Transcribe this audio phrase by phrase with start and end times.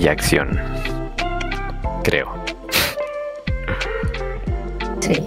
[0.00, 0.58] y acción.
[2.02, 2.32] Creo.
[5.00, 5.22] Sí.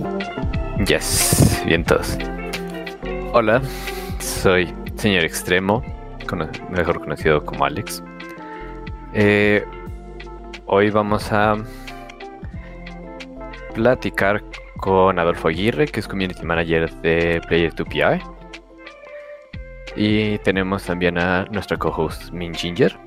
[0.87, 2.17] Yes, bien todos.
[3.33, 3.61] Hola,
[4.19, 5.83] soy Señor Extremo,
[6.71, 8.03] mejor conocido como Alex.
[9.13, 9.63] Eh,
[10.65, 11.55] hoy vamos a
[13.75, 14.43] platicar
[14.77, 18.19] con Adolfo Aguirre, que es Community Manager de Player 2 PR.
[19.95, 22.97] Y tenemos también a nuestra co-host Min Ginger.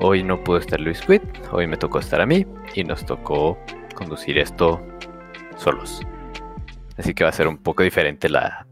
[0.00, 1.22] Hoy no pudo estar Luis Quid,
[1.52, 2.44] hoy me tocó estar a mí
[2.74, 3.56] y nos tocó
[3.94, 4.84] conducir esto
[5.56, 6.00] solos.
[6.96, 8.66] Así que va a ser un poco diferente la,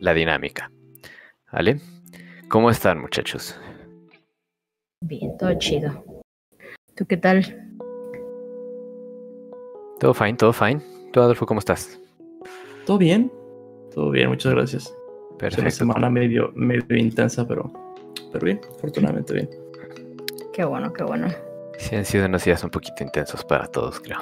[0.00, 0.70] la dinámica.
[1.52, 1.80] ¿Vale?
[2.48, 3.60] ¿Cómo están muchachos?
[5.02, 6.04] Bien, todo chido.
[6.96, 7.68] ¿Tú qué tal?
[9.98, 10.80] Todo fine, todo fine.
[11.12, 12.00] ¿Tú, Adolfo, cómo estás?
[12.86, 13.30] Todo bien,
[13.94, 14.96] todo bien, muchas gracias.
[15.38, 15.62] Perfecto.
[15.62, 17.70] una semana medio, medio intensa, pero,
[18.32, 19.69] pero bien, afortunadamente bien.
[20.60, 21.26] Qué bueno, qué bueno.
[21.78, 24.18] Sí, han sido unos días un poquito intensos para todos, creo.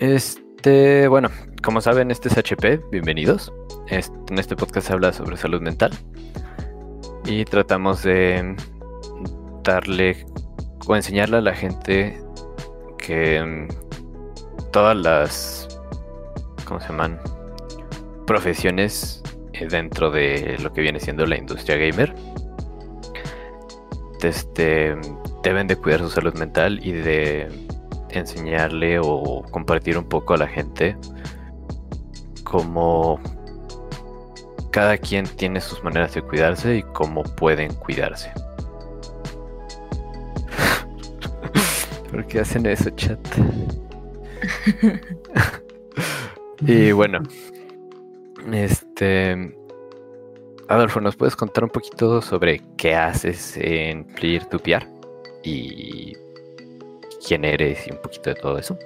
[0.00, 1.28] Este, bueno,
[1.62, 3.52] como saben, este es HP, bienvenidos.
[3.86, 5.92] en este podcast se habla sobre salud mental
[7.24, 8.56] y tratamos de
[9.62, 10.26] darle
[10.88, 12.20] o enseñarle a la gente
[12.98, 15.80] que mm, todas las,
[16.64, 17.20] ¿cómo se llaman?
[18.26, 22.12] Profesiones eh, dentro de lo que viene siendo la industria gamer
[24.24, 24.96] este,
[25.42, 27.48] deben de cuidar su salud mental y de
[28.10, 30.96] enseñarle o compartir un poco a la gente
[32.44, 33.18] cómo
[34.70, 38.30] cada quien tiene sus maneras de cuidarse y cómo pueden cuidarse.
[42.10, 43.18] ¿Por qué hacen eso, chat?
[46.60, 47.22] y bueno,
[48.50, 49.54] este
[50.72, 54.86] Adolfo, ¿nos puedes contar un poquito sobre qué haces en Player 2 PR?
[55.44, 56.14] Y
[57.26, 58.78] quién eres y un poquito de todo eso.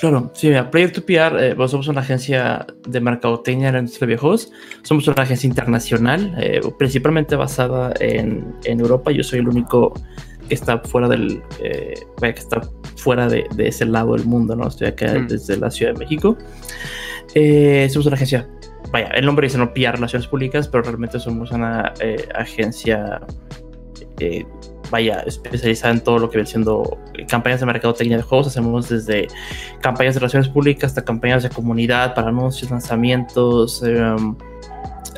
[0.00, 4.06] Claro, sí, mira, Player 2 PR, eh, somos una agencia de mercadotecnia en la industria
[4.06, 4.50] de videojuegos.
[4.82, 9.12] Somos una agencia internacional, eh, principalmente basada en, Europa.
[9.12, 9.94] Yo soy el único
[10.48, 12.60] que está fuera del, eh, que está
[12.96, 14.66] fuera de, ese lado del mundo, ¿no?
[14.66, 15.28] Estoy acá mm.
[15.28, 16.36] desde la Ciudad de México.
[17.88, 18.48] somos una agencia
[18.90, 23.20] vaya, el nombre dice no PR Relaciones Públicas, pero realmente somos una eh, agencia,
[24.20, 24.44] eh,
[24.90, 26.98] vaya, especializada en todo lo que viene siendo
[27.28, 28.48] campañas de mercadotecnia de juegos.
[28.48, 29.28] Hacemos desde
[29.80, 34.34] campañas de relaciones públicas hasta campañas de comunidad para anuncios, lanzamientos, em,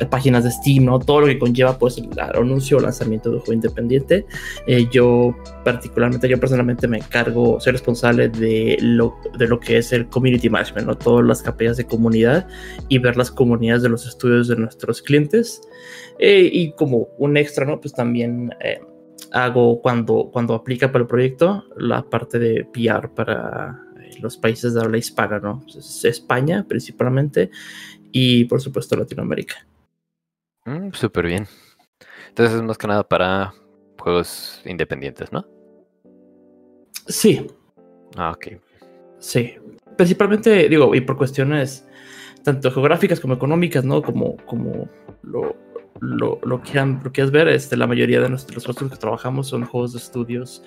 [0.05, 0.99] páginas de Steam, ¿no?
[0.99, 4.25] Todo lo que conlleva pues el anuncio o lanzamiento de un juego independiente.
[4.67, 9.91] Eh, yo particularmente, yo personalmente me encargo, soy responsable de lo, de lo que es
[9.91, 10.97] el community management, ¿no?
[10.97, 12.47] Todas las campañas de comunidad
[12.89, 15.61] y ver las comunidades de los estudios de nuestros clientes.
[16.19, 17.79] Eh, y como un extra, ¿no?
[17.79, 18.79] Pues también eh,
[19.31, 23.81] hago cuando, cuando aplica para el proyecto la parte de PR para
[24.19, 25.63] los países de habla hispana, ¿no?
[25.71, 27.49] Pues, España principalmente
[28.11, 29.67] y por supuesto Latinoamérica.
[30.65, 31.47] Mm, Súper bien.
[32.29, 33.53] Entonces es más que nada para
[33.99, 35.45] juegos independientes, ¿no?
[37.07, 37.47] Sí.
[38.15, 38.59] Ah, ok.
[39.19, 39.55] Sí.
[39.97, 41.87] Principalmente, digo, y por cuestiones
[42.43, 44.01] tanto geográficas como económicas, ¿no?
[44.01, 44.89] Como, como
[45.21, 45.55] lo,
[45.99, 49.65] lo, lo, quieran, lo quieras ver, este, la mayoría de nuestros juegos que trabajamos son
[49.65, 50.63] juegos de estudios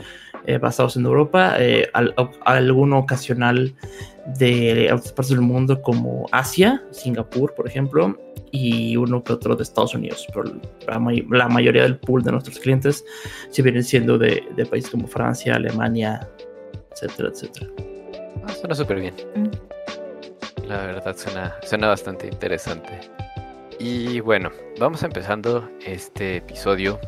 [0.46, 1.90] eh, basados en Europa, eh,
[2.44, 3.74] alguno ocasional
[4.38, 8.16] de otras partes del mundo como Asia, Singapur, por ejemplo,
[8.54, 10.28] y uno que otro de Estados Unidos.
[10.32, 10.44] Pero
[10.86, 13.04] la, mayoría del pool de nuestros clientes
[13.50, 16.28] se vienen siendo de, países como Francia, Alemania,
[16.92, 17.66] etcétera, etcétera.
[18.46, 19.14] Ah, suena súper bien.
[19.34, 20.68] Mm.
[20.68, 23.00] La verdad suena, suena bastante interesante.
[23.80, 27.00] Y bueno, vamos empezando este episodio.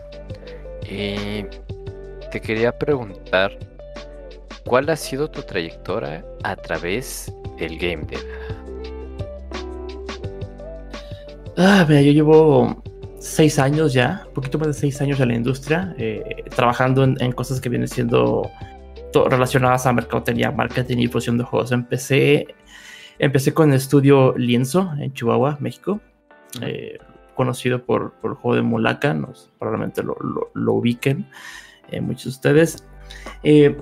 [0.90, 1.44] Y
[2.32, 3.56] te quería preguntar,
[4.64, 8.65] ¿cuál ha sido tu trayectoria a través del game dev?
[11.58, 12.82] Ah, mira, yo llevo
[13.18, 17.32] seis años ya, un poquito más de seis años en la industria, eh, trabajando en,
[17.32, 18.50] cosas que vienen siendo
[19.30, 21.72] relacionadas a mercadotecnia, marketing y difusión de juegos.
[21.72, 22.54] Empecé,
[23.18, 26.00] empecé con el estudio Lienzo en Chihuahua, México,
[26.60, 26.98] eh,
[27.34, 29.16] conocido por, por, el juego de Mulaca,
[29.58, 30.16] probablemente lo,
[30.52, 31.26] lo, ubiquen
[31.90, 32.84] eh, muchos de ustedes.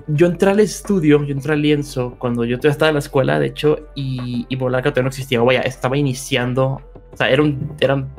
[0.07, 3.39] Yo entré al estudio, yo entré al lienzo cuando yo todavía estaba en la escuela,
[3.39, 5.41] de hecho, y, y Molaca todavía no existía.
[5.41, 6.81] Vaya, estaba iniciando
[7.15, 8.09] o sea, era un, eran,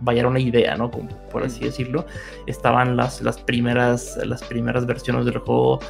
[0.00, 0.90] vaya, era una idea, ¿no?
[0.90, 2.06] por así decirlo.
[2.46, 5.80] Estaban las, las, primeras, las primeras versiones del juego,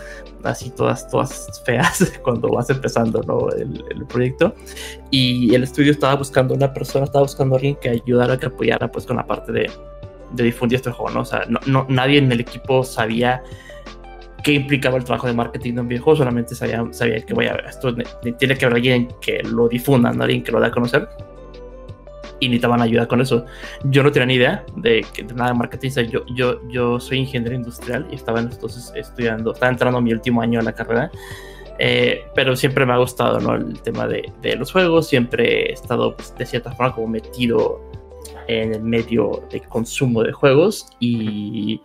[0.42, 3.48] así todas, todas feas, cuando vas empezando, ¿no?
[3.50, 4.56] El, proyecto.
[5.12, 8.90] Y el estudio estaba buscando una persona, estaba buscando a alguien que ayudara, que apoyara,
[8.90, 9.70] pues, con la parte de,
[10.32, 11.20] difundir este juego, ¿no?
[11.20, 13.44] O sea, no, nadie en el equipo sabía
[14.42, 17.94] qué implicaba el trabajo de marketing de un videojuego, solamente sabía, sabía que, vaya, esto
[18.38, 21.08] tiene que haber alguien que lo difunda, alguien que lo dé a conocer
[22.40, 23.46] y necesitaban ayuda con eso.
[23.84, 25.90] Yo no tenía ni idea de, de nada de marketing.
[26.10, 30.60] yo, yo, yo soy ingeniero industrial y estaba entonces estudiando, estaba entrando mi último año
[30.60, 31.10] a la carrera.
[31.78, 33.54] Eh, pero siempre me ha gustado ¿no?
[33.54, 37.82] el tema de, de los juegos, siempre he estado pues, de cierta forma como metido
[38.48, 41.82] en el medio de consumo de juegos y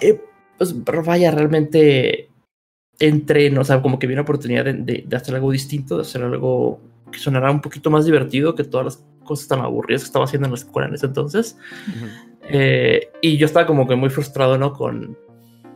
[0.00, 0.20] eh,
[0.58, 2.28] pues vaya, realmente
[2.98, 3.60] entré, ¿no?
[3.60, 6.80] o sea, como que vi una oportunidad de, de, hacer algo distinto, de hacer algo
[7.12, 10.46] que sonara un poquito más divertido que todas las cosas tan aburridas que estaba haciendo
[10.46, 11.58] en la escuela en ese entonces.
[12.48, 14.72] Eh, y yo estaba como que muy frustrado, ¿no?
[14.72, 15.16] Con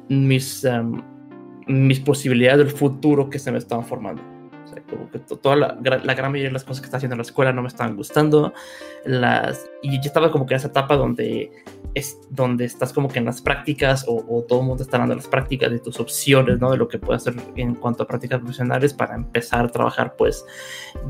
[0.09, 1.03] mis, em,
[1.67, 4.40] mis posibilidades del futuro que se me estaban formando
[4.89, 7.23] como que toda la, la, gran mayoría de las cosas que está haciendo en la
[7.23, 8.53] escuela no me estaban gustando.
[9.05, 11.51] Las, y yo estaba como que en esa etapa donde,
[11.95, 15.29] es, donde estás como que en las prácticas o, todo el mundo está dando las
[15.29, 16.71] prácticas de tus opciones, ¿no?
[16.71, 20.45] De lo que puedes hacer en cuanto a prácticas profesionales para empezar a trabajar pues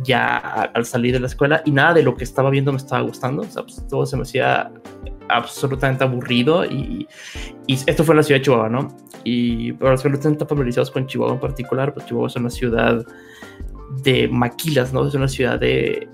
[0.02, 3.02] ya al salir de la escuela y nada de lo que estaba viendo me estaba
[3.02, 3.42] gustando.
[3.42, 4.72] O sea, pues, todo se me hacía
[5.30, 7.06] absolutamente aburrido y,
[7.66, 8.88] esto fue en la ciudad de Chihuahua, ¿no?
[9.22, 12.50] Y para los que no estén familiarizados con Chihuahua en particular, pues Chihuahua es una
[12.50, 13.04] ciudad
[14.02, 15.06] de maquilas, ¿no?
[15.06, 16.08] Es una ciudad de,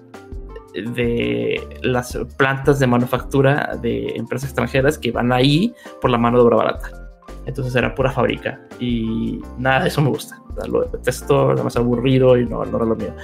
[0.75, 6.45] de las plantas de manufactura de empresas extranjeras que van ahí por la mano de
[6.45, 7.06] obra barata.
[7.47, 10.41] Entonces era pura fábrica y nada de eso me gusta.
[10.69, 13.15] lo detesto, más aburrido y no, no era lo mío.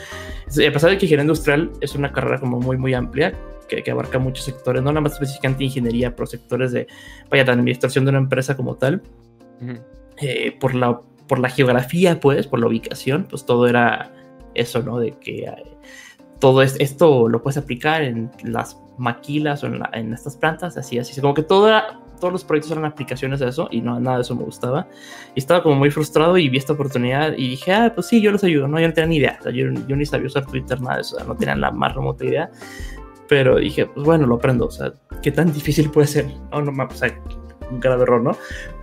[0.46, 3.34] A pesar de que ingeniería industrial es una carrera como muy, muy amplia,
[3.68, 6.86] que, abarca muchos sectores, no nada más específicamente ingeniería, pero sectores de,
[7.30, 9.02] vaya, de administración de una empresa como tal.
[10.20, 14.12] Eh, por, la, por la geografía, pues, por la ubicación, pues todo era
[14.54, 14.98] eso, ¿no?
[14.98, 15.64] De que eh,
[16.38, 21.18] todo esto lo puedes aplicar en las maquilas o en, estas plantas, así, así.
[21.20, 21.70] Como que todo
[22.22, 24.86] todos los proyectos eran aplicaciones de eso y no, nada de eso me gustaba.
[25.34, 28.30] Y estaba como muy frustrado y vi esta oportunidad y dije, ah, pues sí, yo
[28.30, 28.68] los ayudo.
[28.68, 29.40] No, yo no tenía ni idea.
[29.46, 31.16] yo, yo, ni sabía usar Twitter, nada de eso.
[31.26, 32.48] no tenía la más remota idea.
[33.26, 34.66] Pero dije, pues bueno, lo aprendo.
[34.66, 36.26] O sea, ¿qué tan difícil puede ser?
[36.52, 37.12] Oh, no, o sea,
[37.68, 38.36] un grave error, ¿no?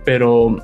[0.04, 0.58] Pero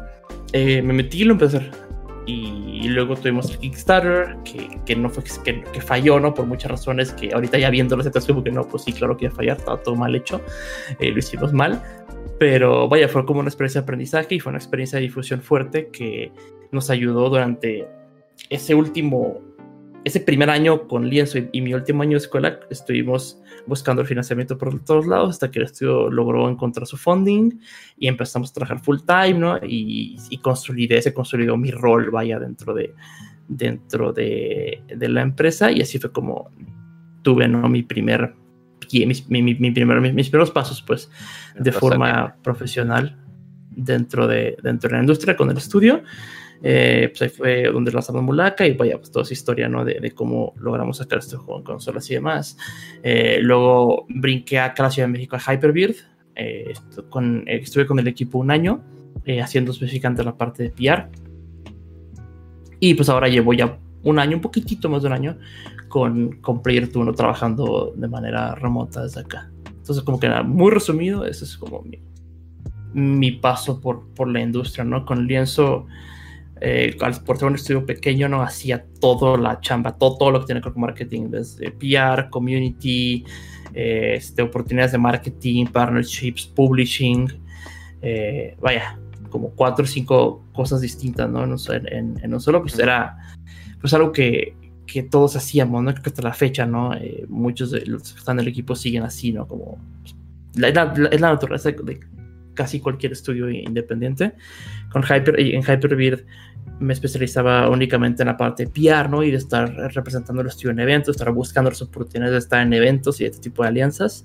[0.52, 1.86] eh, me metí y lo empecé a hacer
[2.26, 6.34] y luego tuvimos el Kickstarter, que, que no fue, que, que, falló, ¿no?
[6.34, 9.26] Por muchas razones que ahorita ya viendo las como que no, pues sí, claro que
[9.26, 10.40] iba a fallar, estaba todo mal hecho,
[10.98, 11.80] eh, lo hicimos mal,
[12.38, 15.88] pero vaya, fue como una experiencia de aprendizaje y fue una experiencia de difusión fuerte
[15.88, 16.32] que
[16.72, 17.88] nos ayudó durante
[18.50, 19.40] ese último
[20.06, 24.56] ese primer año con Lienzo y, mi último año de escuela estuvimos buscando el financiamiento
[24.56, 27.58] por todos lados hasta que el estudio logró encontrar su funding
[27.98, 29.58] y empezamos a trabajar full time, ¿no?
[29.64, 32.94] Y, y consolidé, se consolidó mi rol, vaya, dentro de,
[33.48, 36.50] dentro de, de la empresa y así fue como
[37.22, 37.68] tuve, ¿no?
[37.68, 38.32] Mi primer,
[38.92, 41.10] mi, mi, mi primer, mis, primeros pasos, pues,
[41.58, 43.16] de forma profesional
[43.70, 46.02] dentro de, dentro de la industria con el estudio.
[46.62, 49.84] Eh, pues ahí fue donde lanzamos Mulaka y vaya, pues toda esa historia, ¿no?
[49.84, 52.56] De, cómo logramos sacar este juego en consolas y demás.
[53.02, 55.96] Eh, luego brinqué acá a la Ciudad de México a Hyperbird.
[56.34, 56.74] Eh,
[57.08, 58.82] con, estuve con el equipo un año
[59.42, 61.08] haciendo específicamente la parte de PR.
[62.78, 65.38] Y pues ahora llevo ya un año, un poquitito más de un año,
[65.96, 69.50] con, con Player 2 trabajando de manera remota desde acá.
[69.66, 71.98] Entonces, como que nada, muy resumido, ese es como mi,
[72.92, 75.06] mi paso por, por la industria, ¿no?
[75.06, 75.86] Con lienzo
[76.60, 76.94] eh,
[77.24, 80.60] por ser un estudio pequeño, no hacía toda la chamba, todo, todo lo que tiene
[80.60, 83.24] que ver con marketing, desde PR, community,
[83.72, 87.26] eh, este, oportunidades de marketing, partnerships, publishing,
[88.02, 88.98] eh, vaya,
[89.30, 91.42] como cuatro o cinco cosas distintas, ¿no?
[91.42, 93.16] En, en, un solo, pues era
[93.80, 94.54] pues algo que,
[94.86, 95.94] que todos hacíamos, ¿no?
[95.94, 96.94] Que hasta la fecha, ¿no?
[96.94, 99.46] Eh, muchos de los que están en el equipo siguen así, ¿no?
[99.46, 99.78] Como
[100.54, 102.00] es la, la, naturaleza de
[102.54, 104.32] casi cualquier estudio independiente.
[104.90, 106.24] Con Hyper, en Hyperbird
[106.78, 109.22] me especializaba únicamente en la parte de PR, ¿no?
[109.22, 112.72] Y de estar representando el estudio en eventos, estar buscando las oportunidades de estar en
[112.72, 114.24] eventos y este tipo de alianzas.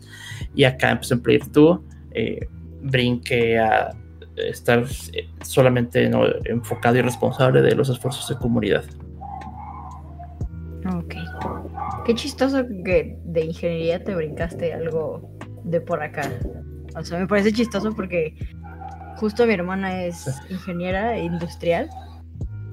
[0.55, 1.79] Y acá empecé en Player 2,
[2.11, 2.47] eh,
[2.81, 3.95] brinqué a
[4.35, 6.09] estar eh, solamente
[6.45, 8.83] enfocado y responsable de los esfuerzos de comunidad.
[10.95, 11.15] Ok.
[12.05, 15.29] Qué chistoso que de ingeniería te brincaste algo
[15.63, 16.29] de por acá.
[16.95, 18.35] O sea, me parece chistoso porque
[19.17, 21.89] justo mi hermana es ingeniera industrial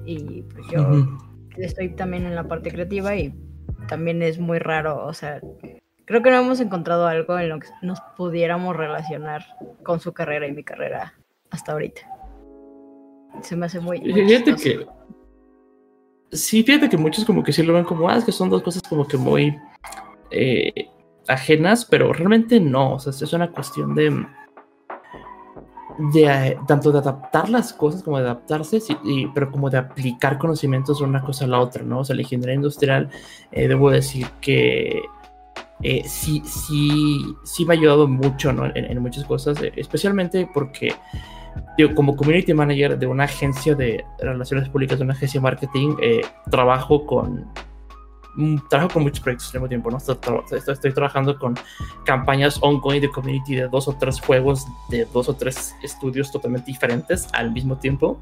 [0.05, 1.07] y pues yo
[1.57, 3.33] estoy también en la parte creativa y
[3.87, 5.41] también es muy raro, o sea,
[6.05, 9.45] creo que no hemos encontrado algo en lo que nos pudiéramos relacionar
[9.83, 11.13] con su carrera y mi carrera
[11.49, 12.01] hasta ahorita.
[13.41, 13.99] Se me hace muy...
[13.99, 14.87] fíjate que...
[16.31, 18.61] Sí, fíjate que muchos como que sí lo ven como, ah, es que son dos
[18.61, 19.57] cosas como que muy...
[20.31, 20.89] Eh,
[21.27, 24.25] ajenas, pero realmente no, o sea, es una cuestión de,
[26.11, 28.79] de eh, tanto de adaptar las cosas como de adaptarse,
[29.33, 31.99] pero como de aplicar conocimientos de una cosa a la otra, ¿no?
[31.99, 33.09] O sea, la ingeniería industrial,
[33.51, 35.01] eh, debo decir que
[36.05, 38.65] sí, sí, sí me ha ayudado mucho, ¿no?
[38.73, 40.95] En, muchas cosas, especialmente porque
[41.77, 45.95] digo, como community manager de una agencia de relaciones públicas, de una agencia de marketing,
[46.49, 47.45] trabajo con
[48.69, 49.97] trabajo con muchos proyectos al mismo tiempo, ¿no?
[49.97, 51.55] Estoy, trabajando con
[52.05, 56.67] campañas ongoing de community de dos o tres juegos, de dos o tres estudios totalmente
[56.67, 58.19] diferentes al mismo tiempo.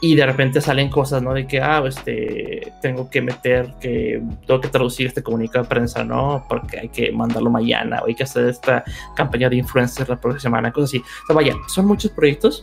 [0.00, 1.32] Y de repente salen cosas, ¿no?
[1.32, 6.04] De que, ah, este, tengo que meter, que tengo que traducir este comunicado de prensa,
[6.04, 6.44] ¿no?
[6.48, 8.84] Porque hay que mandarlo mañana, o hay que hacer esta
[9.14, 10.98] campaña de influencers la próxima semana, cosas así.
[10.98, 12.60] O sea, vaya, son muchos proyectos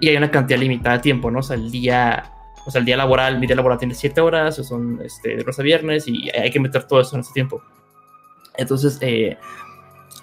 [0.00, 1.40] y hay una cantidad limitada de tiempo, ¿no?
[1.40, 2.32] O sea, el día
[2.66, 5.42] o sea, el día laboral, mi día laboral tiene 7 horas, o son este, de
[5.42, 7.62] lunes a viernes, y hay que meter todo eso en ese tiempo.
[8.56, 9.36] Entonces, eh,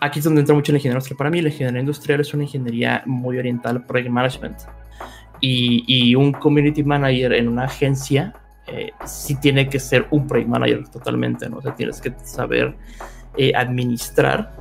[0.02, 1.18] aquí es donde entra mucho la ingeniería industrial.
[1.18, 4.58] Para mí, la ingeniería industrial es una ingeniería muy oriental al project management.
[5.46, 8.34] Y, y un community manager en una agencia
[8.68, 11.58] eh, sí tiene que ser un project manager totalmente, ¿no?
[11.58, 12.76] O sea, tienes que saber
[13.38, 14.54] eh, administrar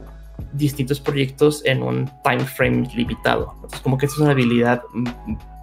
[0.52, 3.52] distintos proyectos en un time frame limitado.
[3.54, 4.82] Entonces, como que esa es una habilidad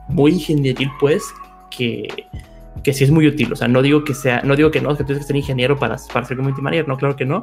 [0.07, 1.23] muy ingenieril, pues,
[1.69, 2.07] que,
[2.83, 3.51] que sí es muy útil.
[3.51, 5.77] O sea, no digo que sea, no digo que no, que tienes que ser ingeniero
[5.77, 7.41] para, para ser community manager, no, claro que no.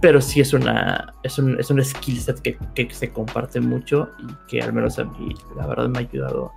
[0.00, 4.10] Pero sí es una, es un, es un skill set que, que, se comparte mucho
[4.18, 6.50] y que al menos a mí, la verdad, me ha ayudado,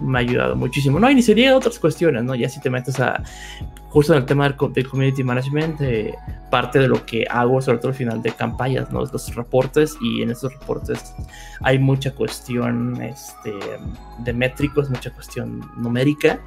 [0.00, 0.98] me ha ayudado muchísimo.
[0.98, 2.34] No, y ni sería otras cuestiones, ¿no?
[2.34, 3.22] Ya si te metes a,
[3.88, 6.14] justo en el tema del, community management, eh,
[6.50, 9.00] parte de lo que hago, sobre todo al final de campañas, ¿no?
[9.00, 11.14] Los reportes, y en esos reportes
[11.60, 13.52] hay mucha cuestión este,
[14.18, 16.40] de métricos, mucha cuestión numérica,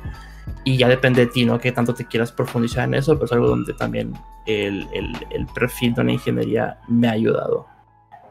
[0.63, 1.59] y ya depende de ti, ¿no?
[1.59, 4.13] Que tanto te quieras profundizar en eso, pero es algo donde también
[4.45, 7.65] el, el, perfil de una ingeniería me ha ayudado.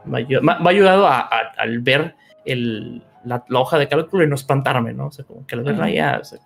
[0.05, 5.07] Me ha, ayudado, a, al ver el, la, hoja de cálculo y no espantarme, ¿no?
[5.07, 6.39] O sea, como que la verdad ya, o sea,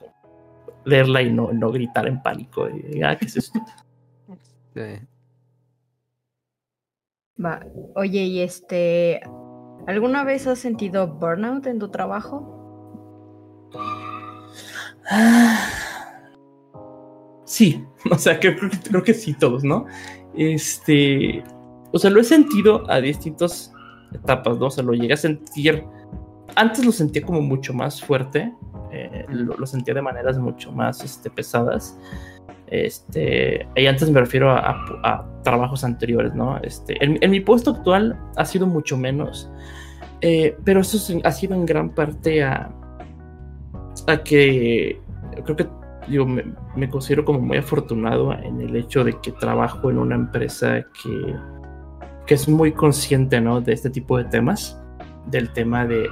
[0.83, 2.67] leerla y no, no gritar en pánico.
[2.69, 3.59] Y, ah, ¿qué es esto?
[7.43, 7.65] Va.
[7.95, 9.21] Oye, y este,
[9.87, 12.57] ¿alguna vez has sentido burnout en tu trabajo?
[17.43, 18.55] Sí, o sea, creo,
[18.89, 19.85] creo que sí, todos, ¿no?
[20.37, 21.43] Este,
[21.91, 23.73] o sea, lo he sentido a distintas
[24.13, 24.67] etapas, ¿no?
[24.67, 25.83] O sea, lo llegué a sentir,
[26.55, 28.53] antes lo sentía como mucho más fuerte,
[28.91, 31.97] eh, lo, sentía de maneras mucho más este, pesadas.
[32.67, 36.57] Este, y antes me refiero a, trabajos anteriores, ¿no?
[36.59, 39.51] Este, en, mi puesto actual ha sido mucho menos,
[40.21, 42.71] eh, pero eso ha sido en gran parte a,
[44.07, 45.01] a que
[45.43, 45.67] creo que
[46.07, 50.85] digo, me, considero como muy afortunado en el hecho de que trabajo en una empresa
[51.01, 51.35] que,
[52.25, 53.61] que es muy consciente ¿no?
[53.61, 54.80] de este tipo de temas,
[55.27, 56.09] del tema de,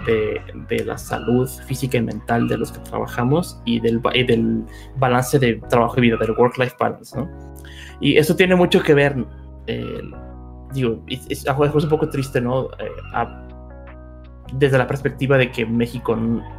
[0.69, 4.63] de, la salud física y mental de los que trabajamos y del, del
[4.97, 7.17] balance de trabajo y vida, del work-life balance.
[7.17, 7.29] ¿no?
[7.99, 9.15] Y eso tiene mucho que ver,
[9.67, 10.01] eh,
[10.73, 12.65] digo, es, es, un poco triste, ¿no?
[12.79, 13.47] Eh, a,
[14.53, 16.17] desde la perspectiva de que México,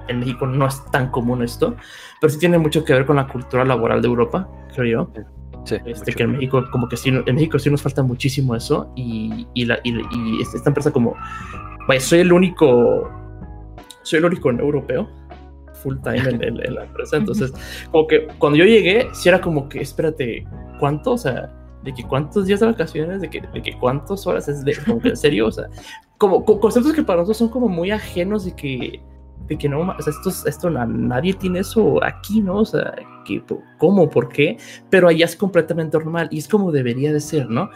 [0.09, 1.77] en México no es tan común esto,
[2.21, 5.13] pero sí tiene mucho que ver con la cultura laboral de Europa, creo yo.
[5.65, 8.91] Sí, este, que en México, como que sí, en México sí nos falta muchísimo eso
[8.97, 11.17] y, y, la, y, y esta empresa como,
[11.99, 13.11] soy el único,
[14.03, 15.09] soy el único europeo
[15.83, 17.53] full time en, la empresa, entonces
[17.91, 20.47] como que cuando yo llegué, sí era como que, espérate,
[20.79, 21.13] ¿cuánto?
[21.13, 21.51] O sea,
[21.83, 25.01] de que cuántos días de vacaciones, de que, de que cuántas horas es de, como
[25.01, 25.69] que en serio, o sea,
[26.19, 29.01] como, conceptos que para nosotros son como muy ajenos de que,
[29.47, 32.59] de que no, o sea, esto, esto nadie tiene eso aquí, ¿no?
[32.59, 32.95] O sea,
[33.25, 33.43] que,
[33.79, 34.09] ¿cómo?
[34.11, 34.59] ¿Por qué?
[34.91, 37.71] Pero allá es completamente normal y es como debería de ser, ¿no?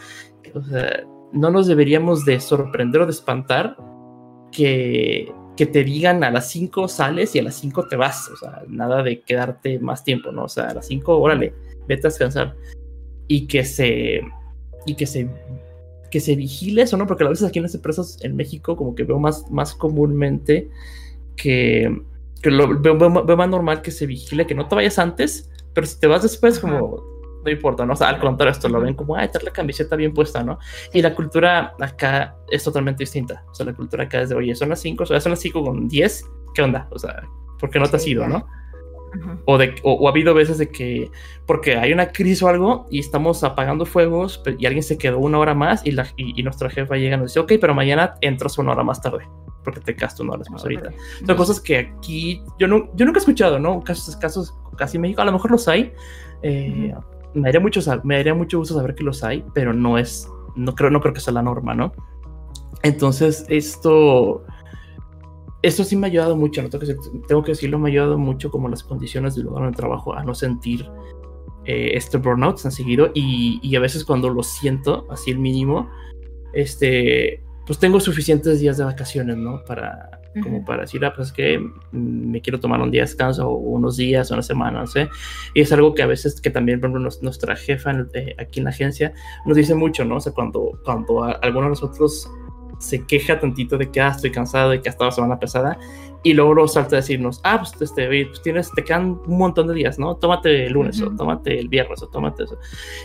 [0.53, 1.03] O sea,
[1.33, 3.75] no nos deberíamos de sorprender o de espantar
[4.55, 8.37] que, que te digan a las 5 sales y a las 5 te vas, o
[8.37, 10.45] sea, nada de quedarte más tiempo, ¿no?
[10.45, 11.53] O sea, a las 5, órale,
[11.87, 12.55] vete a descansar
[13.27, 14.21] y que se
[14.85, 15.27] y que se
[16.11, 17.07] que se vigile eso, ¿no?
[17.07, 20.69] Porque a veces aquí en las empresas en México como que veo más, más comúnmente
[21.35, 22.01] que,
[22.41, 25.99] que lo veo, más normal que se vigile, que no te vayas antes, pero si
[25.99, 27.03] te vas después como
[27.45, 27.93] no importa, ¿no?
[27.93, 30.57] O sea, al contrario, esto lo ven como, ay, tener la camiseta bien puesta, ¿no?
[30.91, 33.43] Y la cultura acá es totalmente distinta.
[33.49, 35.39] O sea, la cultura acá es de, oye, son las 5, o sea, son las
[35.39, 36.87] 5 con 10, ¿qué onda?
[36.91, 37.23] O sea,
[37.59, 38.45] ¿por qué no te has ido, no?
[39.45, 41.09] O, de, o, ha habido veces de que,
[41.45, 45.39] porque hay una crisis o algo y estamos apagando fuegos y alguien se quedó una
[45.39, 48.57] hora más y, la, y, nuestra jefa llega y nos dice, ok, pero mañana entras
[48.57, 49.25] una hora más tarde
[49.63, 50.91] porque te quedaste una hora más ahorita.
[51.25, 53.81] Son cosas que aquí yo, no, yo nunca he escuchado, ¿no?
[53.81, 55.93] Casos, casos casi en México, a lo mejor los hay.
[56.43, 56.93] Eh,
[57.35, 60.73] me, daría mucho, me daría mucho gusto saber que los hay, pero no es no
[60.73, 61.91] creo, no creo que sea la norma, ¿no?
[62.83, 64.45] Entonces, esto,
[65.61, 66.69] esto sí me ha ayudado mucho, ¿no?
[66.69, 70.23] tengo, que, decirlo, me ha ayudado mucho como las condiciones del lugar donde trabajo a
[70.23, 70.87] no sentir
[71.65, 75.89] eh, este burnout tan seguido y, y, a veces cuando lo siento, así el mínimo,
[76.53, 79.63] este, pues tengo suficientes días de vacaciones, ¿no?
[79.65, 83.55] Para, como para decir, ah, pues que me quiero tomar un día de descanso o
[83.55, 85.09] unos días o una semana, no sé.
[85.53, 88.65] Y es algo que a veces, que también, por ejemplo, nuestra jefa eh, aquí en
[88.65, 89.13] la agencia
[89.45, 90.17] nos dice mucho, ¿no?
[90.17, 92.29] O sea, cuando, cuando alguno de nosotros
[92.79, 95.77] se queja tantito de que ah, estoy cansado y que ha estado semana pesada
[96.23, 99.75] y luego salta a decirnos, ah, pues, este, pues tienes, te quedan un montón de
[99.75, 100.15] días, ¿no?
[100.15, 102.57] Tómate el lunes o tómate el viernes o tómate eso.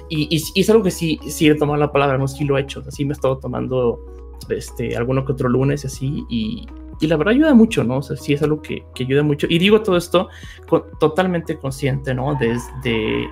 [0.08, 2.62] Y, y, es algo que sí, sí he tomado la palabra, no sí lo he
[2.62, 4.00] hecho, así me he estado tomando
[4.49, 6.66] este, alguno que otro lunes y así y,
[7.00, 7.99] y la verdad ayuda mucho, ¿no?
[7.99, 9.47] O sea, sí es algo que, que ayuda mucho.
[9.49, 10.28] Y digo todo esto
[10.99, 12.37] totalmente consciente, ¿no?
[12.38, 13.28] Desde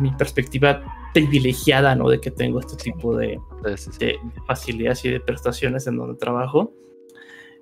[0.00, 0.82] mi perspectiva
[1.12, 2.08] privilegiada, ¿no?
[2.08, 6.72] De que tengo este tipo de, de, facilidades y de prestaciones en donde trabajo.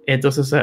[0.06, 0.54] Entonces,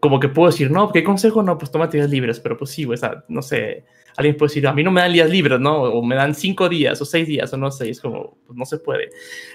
[0.00, 1.42] como que puedo decir, no, ¿qué consejo?
[1.42, 3.84] No, pues toma días libres, pero pues sí, o sea, no sé,
[4.16, 5.82] alguien puede decir, a mí no me dan días libres, ¿no?
[5.82, 8.64] O me dan cinco días o seis días o no sé, es como, pues no
[8.64, 9.10] se puede.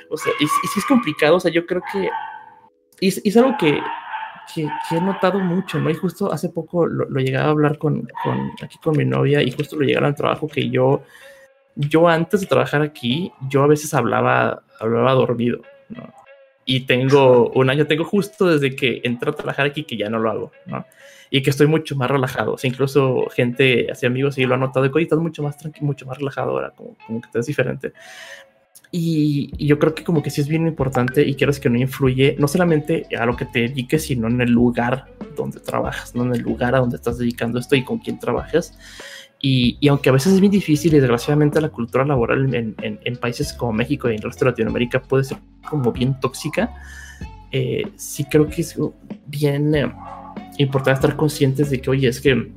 [0.09, 2.09] O sea, y, si es complicado, o sea, yo creo que
[2.99, 3.79] y, es algo que,
[4.53, 5.89] que, he notado mucho, ¿no?
[5.89, 9.41] Y justo hace poco lo, lo llegaba a hablar con, con, aquí con mi novia
[9.41, 11.03] y justo lo llegaron al trabajo que yo
[11.75, 16.13] yo antes de trabajar aquí, yo a veces hablaba, hablaba dormido, ¿no?
[16.65, 20.19] Y tengo un año, tengo justo desde que entré a trabajar aquí que ya no
[20.19, 20.85] lo hago, ¿no?
[21.29, 22.53] Y que estoy mucho más relajado.
[22.53, 25.87] O sea, incluso gente, así amigos, y lo han notado, que estás mucho más tranquilo,
[25.87, 27.91] mucho más relajado ahora, como, como que estás diferente.
[28.95, 31.79] Y, y, yo creo que como que sí es bien importante y quieres que no
[31.79, 36.23] influye no solamente a lo que te dediques, sino en el lugar donde trabajas, no
[36.25, 38.77] en el lugar a donde estás dedicando esto y con quién trabajas.
[39.45, 43.73] Y, aunque a veces es bien difícil y desgraciadamente la cultura laboral en, países como
[43.73, 45.37] México y en el resto de Latinoamérica puede ser
[45.69, 46.73] como bien tóxica,
[47.51, 48.79] eh, sí creo que es
[49.27, 49.91] bien eh,
[50.59, 52.53] importante estar conscientes de que, oye, es que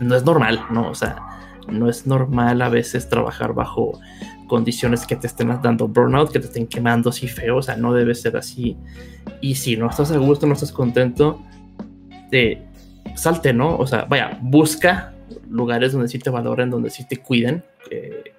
[0.00, 0.90] no es normal, ¿no?
[0.90, 1.16] O sea,
[1.68, 3.92] no es normal a veces trabajar bajo
[4.50, 7.94] condiciones que te estén dando burnout, que te estén quemando así feo, o sea, no
[7.94, 8.76] debe ser así.
[9.40, 11.40] Y si no estás a gusto, no estás contento,
[12.32, 12.60] de
[13.14, 13.76] salte, ¿no?
[13.76, 15.14] O sea, vaya, busca
[15.48, 17.62] lugares donde sí te valoren, donde sí te cuiden,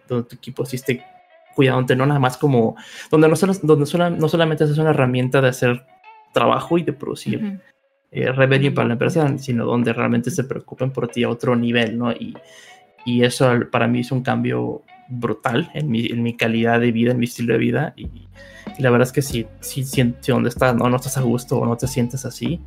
[0.10, 1.02] donde tu equipo sí esté
[1.56, 2.76] cuidándote, no nada más como,
[3.10, 5.86] donde no, donde no solamente es una herramienta de hacer
[6.34, 7.62] trabajo y de producir
[8.12, 11.98] eh, revenue para la empresa, sino donde realmente se preocupen por ti a otro nivel,
[11.98, 12.12] ¿no?
[12.12, 12.36] Y,
[13.06, 17.12] y eso para mí es un cambio brutal en mi, en mi calidad de vida,
[17.12, 17.94] en mi estilo de vida.
[17.96, 18.10] Y,
[18.80, 21.66] la verdad es que si, si, si, donde estás no, no estás a gusto o
[21.66, 22.62] no te sientes así,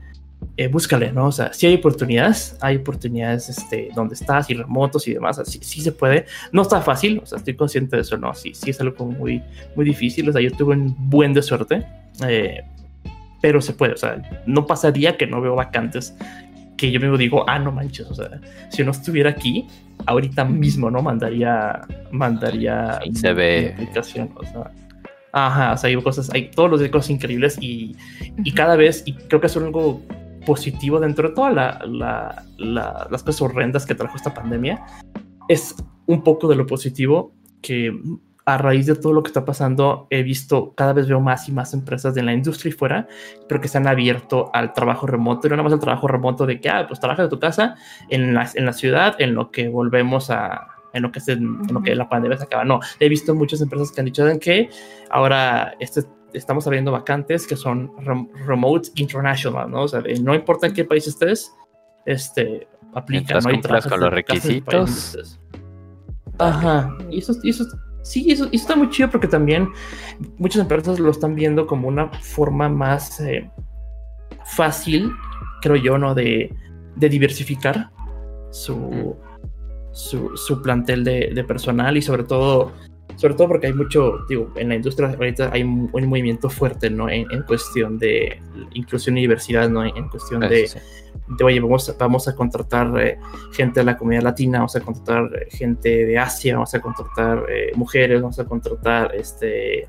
[0.57, 1.27] eh, búscale, ¿no?
[1.27, 5.59] O sea, si hay oportunidades, hay oportunidades este, donde estás y remotos y demás, así
[5.63, 6.27] sí se puede.
[6.53, 8.35] No está fácil, o sea, estoy consciente de eso, ¿no?
[8.35, 9.43] Sí, sí es algo muy,
[9.75, 11.87] muy difícil, o sea, yo tuve un buen de suerte,
[12.29, 12.63] eh,
[13.41, 16.15] pero se puede, o sea, no pasaría que no veo vacantes
[16.87, 19.67] que yo me digo, ah, no manches, o sea, si no estuviera aquí,
[20.07, 21.03] ahorita mismo, ¿no?
[21.03, 23.73] Mandaría, mandaría se ve.
[23.75, 24.71] aplicación, o sea.
[25.33, 27.97] Ajá, o sea, hay cosas, hay todos los cosas increíbles y,
[28.45, 30.01] y cada vez, y creo que es algo
[30.47, 34.85] positivo dentro de todas la, las cosas horrendas que trajo esta pandemia,
[35.49, 35.75] es
[36.07, 37.93] un poco de lo positivo que
[38.47, 41.53] a raíz de todo lo que está pasando, he visto, cada vez veo más y
[41.53, 43.09] más empresas de la industria y fuera,
[43.49, 46.45] pero que se han abierto al trabajo remoto, y no nada más al trabajo remoto
[46.45, 47.77] de que, ah, pues trabaja de tu casa
[48.11, 51.67] en la, en la ciudad, en lo que volvemos a, en lo que, se, en
[51.73, 52.65] lo que la pandemia se acaba.
[52.65, 54.69] No, he visto muchas empresas que han dicho que
[55.11, 56.03] ahora este
[56.35, 57.93] estamos abriendo vacantes que son
[58.45, 59.83] remote international, ¿no?
[59.83, 61.55] O sea, no importa en qué país estés,
[62.07, 63.51] este, aplica, ¿no?
[63.89, 65.39] con los requisitos.
[66.39, 67.65] Ajá, y eso, eso
[68.05, 69.69] sí, eso, está muy chido porque también
[70.39, 73.51] muchas empresas lo están viendo como una forma más eh,
[74.45, 75.11] fácil,
[75.63, 76.15] creo yo, ¿no?
[76.15, 76.55] De,
[76.95, 77.91] de diversificar
[78.51, 79.17] su,
[79.93, 82.73] su, su, plantel de, de personal y sobre todo
[83.17, 87.09] sobre todo porque hay mucho, digo, en la industria ahorita hay un, movimiento fuerte, ¿no?
[87.09, 88.41] En, cuestión de
[88.73, 89.85] inclusión y diversidad, ¿no?
[89.85, 90.69] En, cuestión de,
[91.27, 93.19] de, vamos, vamos a contratar eh,
[93.53, 97.45] gente de la comunidad latina, vamos a contratar eh, gente de Asia, vamos a contratar
[97.49, 99.89] eh, mujeres, vamos a contratar este,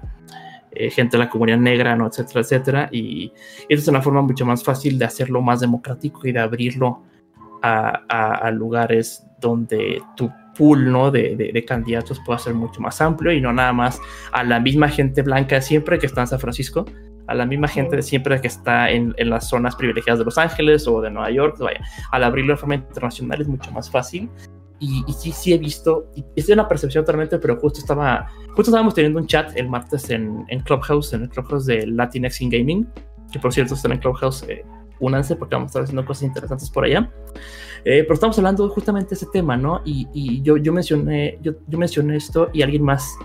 [0.71, 2.07] gente de la comunidad negra, ¿no?
[2.07, 2.89] Etcétera, etcétera.
[2.91, 3.31] Y,
[3.69, 7.03] y es una forma mucho más fácil de hacerlo más democrático y de abrirlo
[7.61, 11.11] a, a, a lugares donde tú pool ¿no?
[11.11, 13.99] de, de, candidatos pueda ser mucho más amplio y no nada más
[14.31, 16.85] a la misma gente blanca siempre que está en San Francisco,
[17.27, 20.37] a la misma gente de siempre que está en, en las zonas privilegiadas de Los
[20.37, 21.57] Ángeles o de Nueva York.
[21.59, 24.29] Vaya, al abrirlo de forma internacional es mucho más fácil
[24.79, 28.93] y, sí, sí he visto, y es una percepción totalmente, pero justo estaba, justo estábamos
[28.93, 32.87] teniendo un chat el martes en, en Clubhouse, en el Clubhouse de Latinx in Gaming,
[33.31, 34.65] que por cierto están en Clubhouse, eh,
[34.99, 37.09] únanse porque vamos a estar haciendo cosas interesantes por allá.
[37.85, 39.81] Eh, pero estamos hablando justamente de ese tema, ¿no?
[39.85, 43.15] Y, y yo, yo, mencioné, yo, yo, mencioné esto y alguien más,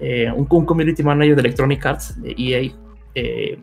[0.00, 2.72] eh, un, un, community manager de Electronic Arts, de EA,
[3.14, 3.58] eh,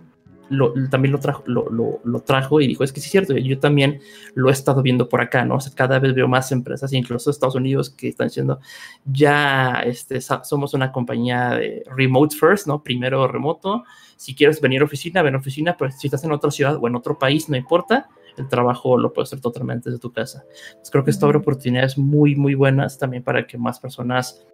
[0.92, 1.70] también lo trajo, lo,
[2.04, 4.00] lo, trajo y dijo, es que sí es cierto, yo también
[4.36, 5.56] lo he estado viendo por acá, ¿no?
[5.56, 8.60] O sea, cada vez veo más empresas, incluso Estados Unidos, que están diciendo,
[9.06, 12.84] ya este, somos una compañía de remote first, ¿no?
[12.84, 13.84] Primero remoto,
[14.18, 16.88] si quieres venir a oficina, ven a oficina, pero si estás en otra ciudad o
[16.88, 20.44] en otro país, no importa, el trabajo lo puedes hacer totalmente desde tu casa.
[20.68, 24.46] Entonces, creo que esto abre oportunidades muy, muy buenas también para que más personas,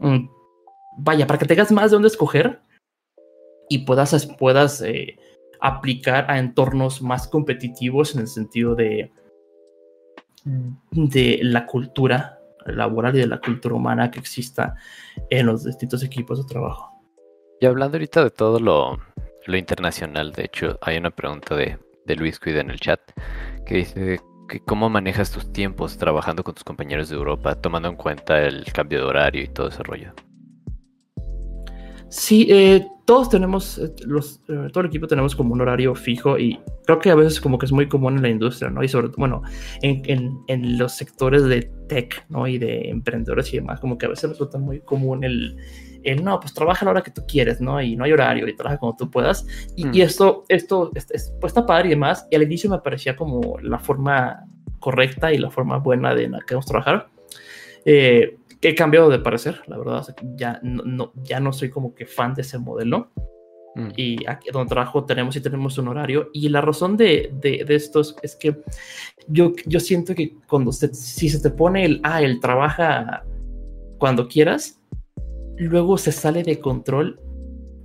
[0.00, 0.26] mm,
[0.98, 2.60] vaya, para que tengas más de dónde escoger
[3.68, 5.18] y puedas, puedas eh,
[5.60, 9.10] aplicar a entornos más competitivos en el sentido de,
[10.92, 14.74] de la cultura laboral y de la cultura humana que exista
[15.30, 16.90] en los distintos equipos de trabajo.
[17.60, 18.98] Y hablando ahorita de todo lo,
[19.46, 23.00] lo internacional, de hecho, hay una pregunta de, de Luis Cuida en el chat
[23.64, 27.96] que dice que cómo manejas tus tiempos trabajando con tus compañeros de Europa, tomando en
[27.96, 30.12] cuenta el cambio de horario y todo ese rollo.
[32.08, 36.38] Sí, eh, todos tenemos, eh, los, eh, todo el equipo tenemos como un horario fijo
[36.38, 38.82] y creo que a veces como que es muy común en la industria, ¿no?
[38.82, 39.42] Y sobre todo, bueno,
[39.82, 42.46] en, en, en, los sectores de tech, ¿no?
[42.46, 45.56] Y de emprendedores y demás, como que a veces resulta muy común el,
[46.04, 47.80] el no, pues trabaja a la hora que tú quieres, ¿no?
[47.82, 49.46] Y no hay horario y trabaja como tú puedas.
[49.76, 50.02] Y, y mm.
[50.02, 52.26] esto, esto, es, pues está padre y demás.
[52.30, 54.44] Y al inicio me parecía como la forma
[54.78, 57.08] correcta y la forma buena de la que vamos a trabajar.
[57.84, 62.34] Eh, he cambiado de parecer, la verdad, ya, no, ya no soy como que fan
[62.34, 63.10] de ese modelo.
[63.74, 63.88] Mm.
[63.94, 66.30] Y aquí donde trabajo tenemos y tenemos un horario.
[66.32, 68.56] Y la razón de, de, de esto es, que
[69.28, 73.24] yo, yo siento que cuando se, si se te pone el, ah, el trabaja
[73.98, 74.80] cuando quieras,
[75.58, 77.20] luego se sale de control.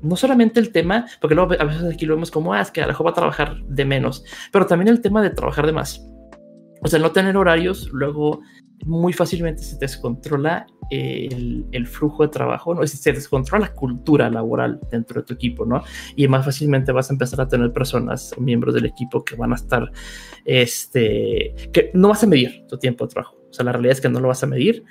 [0.01, 2.81] No solamente el tema, porque luego a veces aquí lo vemos como, ah, es que
[2.81, 5.73] a lo mejor va a trabajar de menos, pero también el tema de trabajar de
[5.73, 6.03] más.
[6.81, 8.41] O sea, no tener horarios, luego
[8.85, 12.85] muy fácilmente se descontrola el, flujo de trabajo, ¿no?
[12.85, 15.83] se descontrola la cultura laboral dentro de tu equipo, ¿no?
[16.15, 19.55] Y más fácilmente vas a empezar a tener personas, miembros del equipo que van a
[19.55, 19.89] estar,
[20.45, 23.37] este, que no vas a medir tu tiempo de trabajo.
[23.49, 24.83] O sea, la realidad es que no lo vas a medir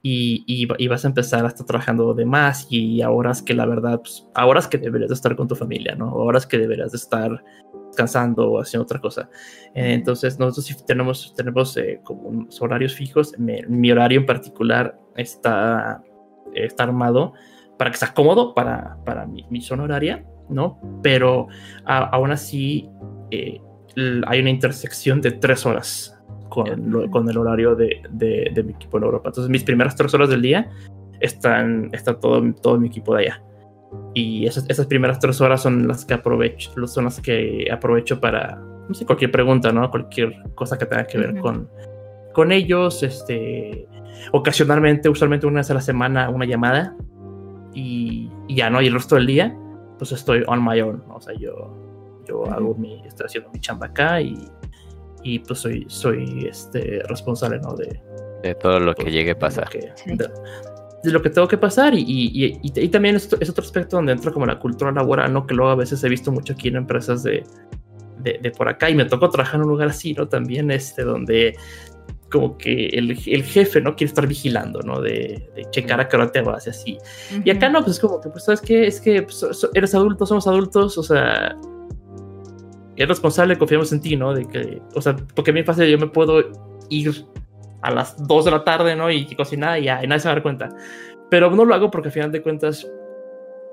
[0.00, 3.66] y, y, vas a empezar a estar trabajando de más y a horas que la
[3.66, 6.06] verdad, pues, a horas que deberías de estar con tu familia, ¿no?
[6.06, 7.44] A horas que deberías de estar
[7.88, 9.28] descansando o haciendo otra cosa.
[9.74, 13.34] entonces, nosotros sí tenemos, tenemos eh, como unos horarios fijos.
[13.38, 16.02] mi horario en particular está,
[16.54, 17.34] está armado
[17.78, 20.80] para que sea cómodo para, para mi, mi zona horaria, ¿no?
[21.02, 21.48] Pero
[21.84, 22.90] aún así
[23.30, 23.60] eh,
[24.26, 28.98] hay una intersección de tres horas con, con el horario de, de, de, mi equipo
[28.98, 29.28] en Europa.
[29.28, 30.70] Entonces, mis primeras tres horas del día
[31.20, 33.42] están, está todo, todo mi equipo de allá.
[34.14, 38.56] Y esas, esas, primeras tres horas son las que aprovecho, son las que aprovecho para,
[38.88, 39.90] no sé, cualquier pregunta, ¿no?
[39.90, 41.68] Cualquier cosa que tenga que ver con,
[42.32, 43.86] con ellos, este,
[44.32, 46.96] ocasionalmente, usualmente una vez a la semana, una llamada
[47.74, 48.82] y, y, ya, ¿no?
[48.82, 49.56] Y el resto del día,
[49.98, 51.16] pues estoy on my own, ¿no?
[51.16, 51.76] o sea, yo,
[52.26, 54.36] yo hago mi, estoy haciendo mi chamba acá y,
[55.22, 57.74] y pues soy, soy este, responsable, ¿no?
[57.74, 58.00] De,
[58.42, 60.30] de todo lo que pues, llegue a pasar de
[61.04, 64.32] lo que tengo que pasar y, y, y, también es, es, otro aspecto donde entra
[64.32, 65.46] como la cultura laboral, ¿no?
[65.46, 67.44] Que luego a veces he visto mucho aquí en empresas de,
[68.18, 70.28] de, de por acá y me tocó trabajar en un lugar así, ¿no?
[70.28, 71.56] También este, donde
[72.30, 73.96] como que el, el jefe, ¿no?
[73.96, 75.00] Quiere estar vigilando, ¿no?
[75.00, 76.98] De, de checar a qué hora te vas y así.
[77.44, 78.86] Y acá no, pues es como que, pues, ¿sabes qué?
[78.86, 81.56] Es que pues, eres adulto, somos adultos, o sea,
[82.96, 84.34] eres responsable, confiamos en ti, ¿no?
[84.34, 86.42] De que, o sea, porque a mí pasa, yo me puedo
[86.90, 87.24] ir
[87.82, 89.10] a las 2 de la tarde, ¿no?
[89.10, 90.68] Y cocinar y ya, y nadie se va a dar cuenta.
[91.30, 92.86] Pero no lo hago porque al final de cuentas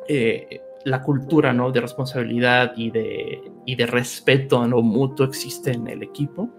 [0.08, 1.72] eh, la cultura, ¿no?
[1.72, 6.50] De responsabilidad y de, y de respeto a lo mutuo existe en el equipo.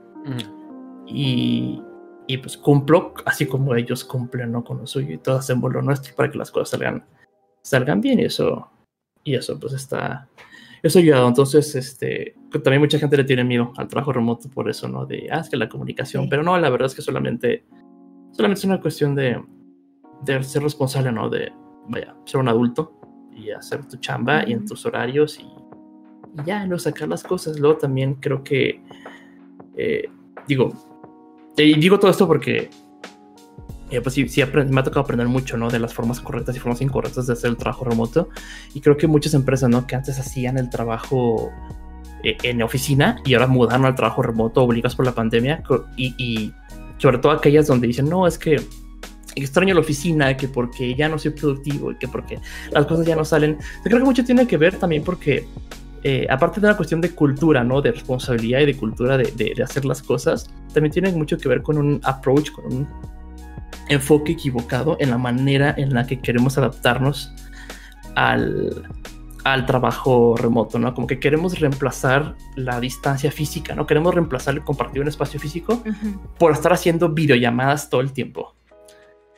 [1.06, 1.80] Y,
[2.26, 4.64] y, pues cumplo así como ellos cumplen, ¿no?
[4.64, 7.04] Con lo suyo y todos hacemos lo nuestro para que las cosas salgan,
[7.62, 8.68] salgan bien y eso,
[9.22, 10.28] y eso pues está,
[10.82, 11.28] eso ha ayudado.
[11.28, 15.06] Entonces, este, también mucha gente le tiene miedo al trabajo remoto por eso, ¿no?
[15.06, 17.64] De, ah, es que la comunicación, pero no, la verdad es que solamente,
[18.32, 19.42] solamente es una cuestión de,
[20.24, 21.28] de ser responsable, ¿no?
[21.28, 21.52] De,
[21.88, 23.00] vaya, ser un adulto
[23.34, 25.46] y hacer tu chamba y en tus horarios y,
[26.44, 27.58] ya, no sacar las cosas.
[27.58, 28.82] Luego también creo que,
[29.76, 30.08] eh,
[30.46, 30.72] digo,
[31.56, 32.68] y digo todo esto porque
[33.90, 35.70] eh, pues sí, sí me ha tocado aprender mucho, ¿no?
[35.70, 38.28] De las formas correctas y formas incorrectas de hacer el trabajo remoto.
[38.74, 39.86] Y creo que muchas empresas, ¿no?
[39.86, 41.52] Que antes hacían el trabajo
[42.24, 45.62] eh, en oficina y ahora mudaron al trabajo remoto obligados por la pandemia.
[45.96, 46.52] Y, y,
[46.98, 48.60] sobre todo aquellas donde dicen, no, es que
[49.36, 52.40] extraño la oficina, que porque ya no soy productivo y que porque
[52.72, 53.58] las cosas ya no salen.
[53.58, 55.46] Yo creo que mucho tiene que ver también porque,
[56.02, 57.82] eh, aparte de una cuestión de cultura, ¿no?
[57.82, 61.62] De responsabilidad y de cultura de, de, hacer las cosas, también tiene mucho que ver
[61.62, 62.88] con un approach, con un
[63.88, 67.32] enfoque equivocado en la manera en la que queremos adaptarnos
[68.14, 68.88] al,
[69.46, 70.92] al trabajo remoto, ¿no?
[70.92, 73.86] Como que queremos reemplazar la distancia física, ¿no?
[73.86, 75.84] Queremos reemplazar el compartir un espacio físico
[76.36, 78.56] por estar haciendo videollamadas todo el tiempo.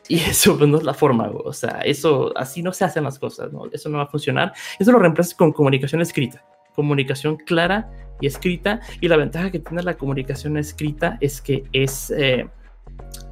[0.07, 3.19] Y eso pues, no es la forma, o sea, eso así no se hacen las
[3.19, 3.65] cosas, ¿no?
[3.71, 4.51] Eso no va a funcionar.
[4.79, 6.43] Eso lo reemplazas con comunicación escrita,
[6.75, 8.79] comunicación clara y escrita.
[9.01, 12.49] Y la ventaja que tiene la comunicación escrita es que es, eh,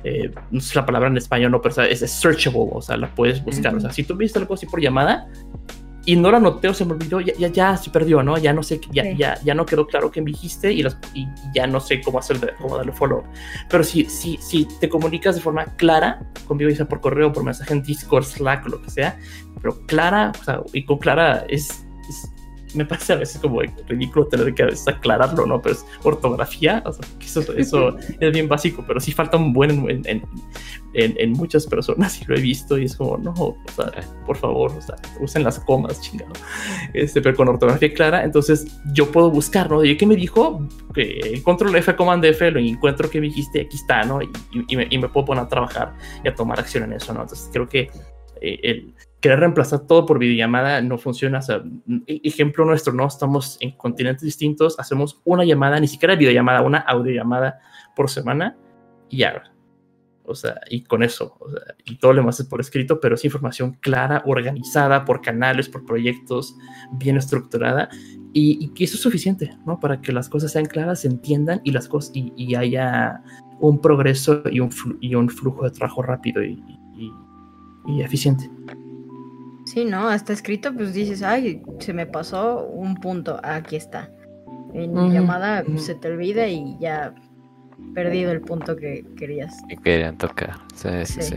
[0.03, 3.43] eh, no sé la palabra en español, no, pero es, searchable, o sea, la puedes
[3.43, 3.75] buscar.
[3.75, 5.27] O sea, si tú viste algo así por llamada,
[6.07, 8.37] y no la noté o se me olvidó, ya, ya, ya se perdió, ¿no?
[8.37, 10.81] Ya no sé, ya, ya, ya no quedó claro que me dijiste y,
[11.13, 13.25] y ya no sé cómo hacer, cómo darle follow.
[13.69, 17.43] Pero si, si, si te comunicas de forma clara, conmigo, ya sea por correo, por
[17.43, 19.19] mensaje en Discord, Slack, lo que sea,
[19.61, 21.85] pero clara, o sea, y con clara es
[22.77, 25.61] me parece a veces como ridículo tener que aclararlo, ¿no?
[25.61, 29.71] Pero es ortografía, o sea, eso, eso es bien básico, pero sí falta un buen
[29.89, 30.23] en, en,
[30.93, 33.91] en, muchas personas y lo he visto y es como, no, o sea,
[34.25, 36.33] por favor, o sea, usen las comas, chingado.
[36.93, 39.83] Este, pero con ortografía clara, entonces yo puedo buscar, ¿no?
[39.83, 40.67] ¿Y qué me dijo?
[40.93, 44.21] Que control F, command F, lo encuentro que me dijiste, aquí está, ¿no?
[44.21, 44.29] Y,
[44.67, 47.21] y, me, y, me, puedo poner a trabajar y a tomar acción en eso, ¿no?
[47.21, 47.89] Entonces creo que
[48.41, 48.93] eh, el
[49.27, 51.39] querer reemplazar todo por videollamada no funciona.
[51.39, 51.61] O sea,
[52.07, 53.05] e-, ejemplo nuestro, ¿no?
[53.05, 57.59] Estamos en continentes distintos, hacemos una llamada, ni siquiera videollamada, una audiollamada
[57.93, 58.55] por semana
[59.09, 59.43] y ya.
[60.23, 63.15] O sea, y con eso, o sea, y todo lo demás es por escrito, pero
[63.15, 66.55] es información clara, organizada por canales, por proyectos,
[66.93, 67.89] bien estructurada,
[68.33, 69.79] y, que eso es suficiente, ¿no?
[69.79, 73.23] Para que las cosas sean claras, se entiendan y las cosas, y, haya
[73.59, 76.61] un progreso y un, y un flujo de trabajo rápido y,
[77.87, 78.49] y eficiente.
[79.67, 80.07] Sí, ¿no?
[80.07, 84.09] Hasta escrito, pues dices, ay, se me pasó un punto, aquí está.
[84.73, 87.13] En llamada se te olvida y ya
[87.93, 89.61] perdido el punto que querías.
[89.67, 91.35] Que querían tocar, sí, sí, sí.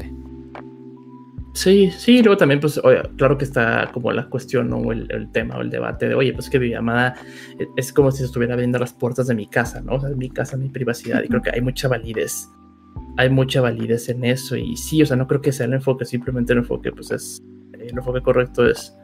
[1.55, 5.57] Sí, sí, luego también, pues, oye, claro que está como la cuestión o el, tema
[5.57, 7.17] o el debate de, oye, pues que mi llamada
[7.59, 9.95] e, es como si estuviera abriendo las puertas de mi casa, ¿no?
[9.95, 12.49] O sea, mi casa, mi privacidad, y creo que hay mucha validez,
[13.17, 16.05] hay mucha validez en eso, y sí, o sea, no creo que sea el enfoque,
[16.05, 17.43] simplemente el enfoque, pues es
[17.91, 18.97] el enfoque correcto es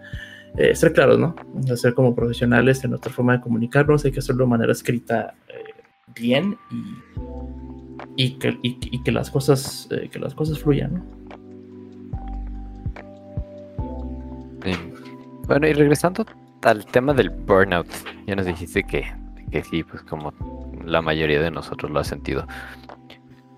[0.59, 1.35] eh, ser claros, ¿no?
[1.77, 5.83] Ser como profesionales en nuestra forma de comunicarnos, hay que hacerlo de manera escrita eh,
[6.15, 6.57] bien
[8.17, 11.05] y, que, las cosas, eh, que las cosas fluyan, ¿no?
[15.47, 16.27] Bueno, y regresando
[16.63, 17.87] al tema del burnout,
[18.27, 19.05] ya nos dijiste que,
[19.53, 20.33] que sí, pues como
[20.85, 22.47] la mayoría de nosotros lo ha sentido.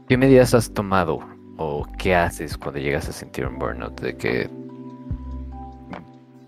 [0.08, 1.20] ¿Qué medidas has tomado
[1.56, 4.00] o qué haces cuando llegas a sentir un burnout?
[4.00, 4.50] De que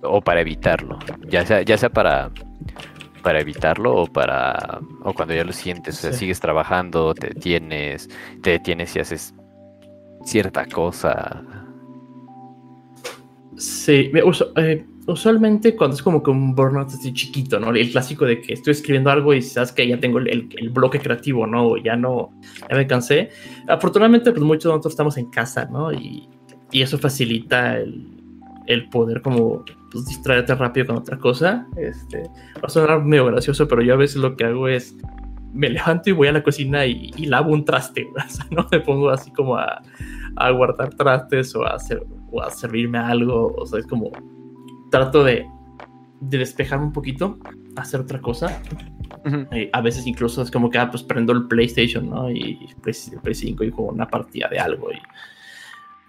[0.02, 2.30] o para evitarlo, ya sea, ya sea para,
[3.22, 8.08] para evitarlo o para o cuando ya lo sientes, o sea, sigues trabajando, te detienes,
[8.42, 9.34] te detienes y haces
[10.24, 11.42] cierta cosa.
[13.56, 14.10] Sí,
[14.56, 17.70] eh, usualmente cuando es como que un burnout así chiquito, ¿no?
[17.70, 20.98] El clásico de que estoy escribiendo algo y sabes que ya tengo el, el, bloque
[20.98, 21.76] creativo, ¿no?
[21.76, 22.30] Ya no,
[22.70, 23.30] ya me cansé.
[23.68, 25.92] Afortunadamente, pues muchos de nosotros estamos en casa, ¿no?
[25.92, 26.28] Y,
[26.72, 28.19] y eso facilita el,
[28.70, 31.66] el poder como pues, distraerte rápido con otra cosa.
[31.76, 32.22] Este,
[32.56, 34.96] va a sonar medio gracioso, pero yo a veces lo que hago es
[35.52, 38.80] me levanto y voy a la cocina y, lavo un traste, o sea, no me
[38.80, 39.83] pongo así como a,
[40.37, 44.12] a, guardar trastes o a, hacer, o a servirme algo, o sea, es como
[44.92, 45.44] trato de,
[46.20, 47.38] de despejarme un poquito,
[47.76, 48.62] hacer otra cosa.
[49.72, 52.30] a veces incluso es como que, ah, pues prendo el PlayStation, ¿no?
[52.30, 52.94] Y Play,
[53.35, 54.92] 5 y juego una partida de algo.
[54.92, 54.98] Y,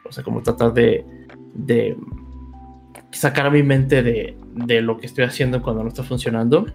[0.08, 1.06] o sea, como tratar de,
[1.54, 1.98] de
[3.12, 6.66] sacar a mi mente de, de lo que estoy haciendo cuando no está funcionando.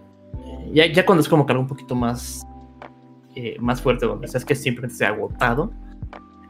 [0.73, 2.47] Ya, ya cuando es como que algo un poquito más,
[3.35, 5.73] eh, más fuerte, donde sabes que siempre se ha agotado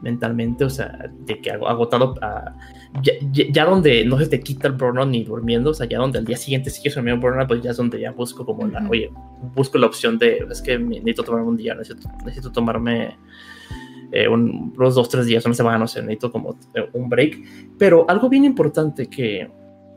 [0.01, 2.55] mentalmente, o sea, de que agotado a,
[3.01, 6.19] ya, ya, donde no se te quita el burnout ni durmiendo, o sea, ya donde
[6.19, 9.11] al día siguiente sigues el burnout, pues ya es donde ya busco como la, oye,
[9.55, 13.17] busco la opción de, es que necesito tomarme un día, necesito, necesito tomarme
[14.11, 18.05] eh, unos dos, tres días, una semana, no sé, necesito como eh, un break, pero
[18.07, 19.49] algo bien importante que,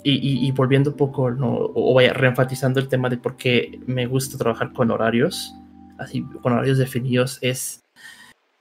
[0.03, 1.71] y, volviendo un poco, ¿no?
[1.75, 5.55] o vaya, reenfatizando el tema de por qué me gusta trabajar con horarios,
[5.99, 7.85] así, con horarios definidos, es,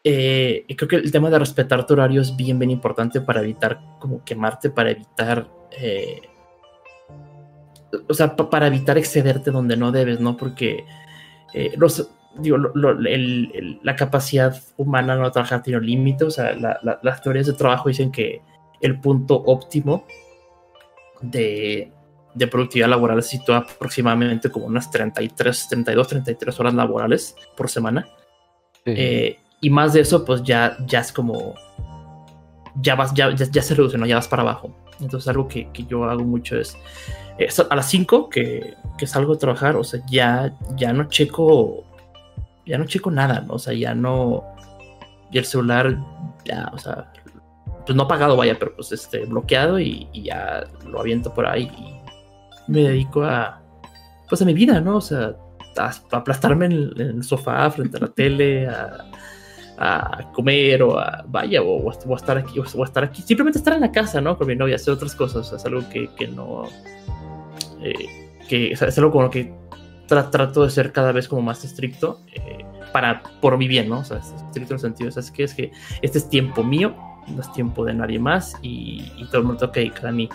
[0.04, 3.80] eh, creo que el tema de respetar tu horario es bien, bien importante para evitar
[4.00, 5.50] como quemarte, para evitar,
[5.80, 6.22] eh,
[8.08, 10.36] o sea, para evitar excederte donde no debes, ¿no?
[10.36, 10.84] Porque
[11.54, 16.54] eh, los, digo, la capacidad humana no trabajar tiene un límite, o sea,
[17.02, 18.42] las teorías de trabajo dicen que
[18.82, 20.06] el punto óptimo
[21.22, 21.92] de,
[22.50, 28.08] productividad laboral se sitúa aproximadamente como unas 33, 32, 33 horas laborales por semana.
[28.86, 31.56] Eh, y más de eso, pues ya, ya es como,
[32.82, 34.06] ya vas, ya, ya, se reduce, ¿no?
[34.06, 34.76] Ya vas para abajo.
[35.00, 36.78] Entonces algo que, que yo hago mucho es,
[37.70, 41.86] a las 5 que, que, salgo a trabajar, o sea, ya, ya no checo,
[42.66, 43.56] ya no checo nada, ¿no?
[43.56, 44.44] O sea, ya no,
[45.32, 45.98] y el celular,
[46.46, 47.12] ya, o sea,
[47.90, 52.72] pues no apagado, vaya, pero pues este, bloqueado y, ya lo aviento por ahí y
[52.72, 53.64] me dedico a,
[54.30, 54.98] pues a mi vida, ¿no?
[54.98, 55.34] O sea,
[55.76, 61.90] a, aplastarme en el, sofá frente a la tele, a, comer o a, vaya, o,
[61.90, 64.38] a estar aquí, o, a estar aquí, simplemente estar en la casa, ¿no?
[64.38, 66.66] Con mi novia, hacer otras cosas, o sea, es algo que, que no,
[67.82, 69.52] eh, que es algo con lo que
[70.06, 72.22] trato de ser cada vez como más estricto.
[72.36, 74.00] Eh, para por mi bien, ¿no?
[74.00, 75.72] O sea, estricto en el sentido, o sea, es que es que
[76.02, 76.96] este es tiempo mío,
[77.36, 80.30] no es tiempo de nadie más y, todo el mundo toca dedicar a mí.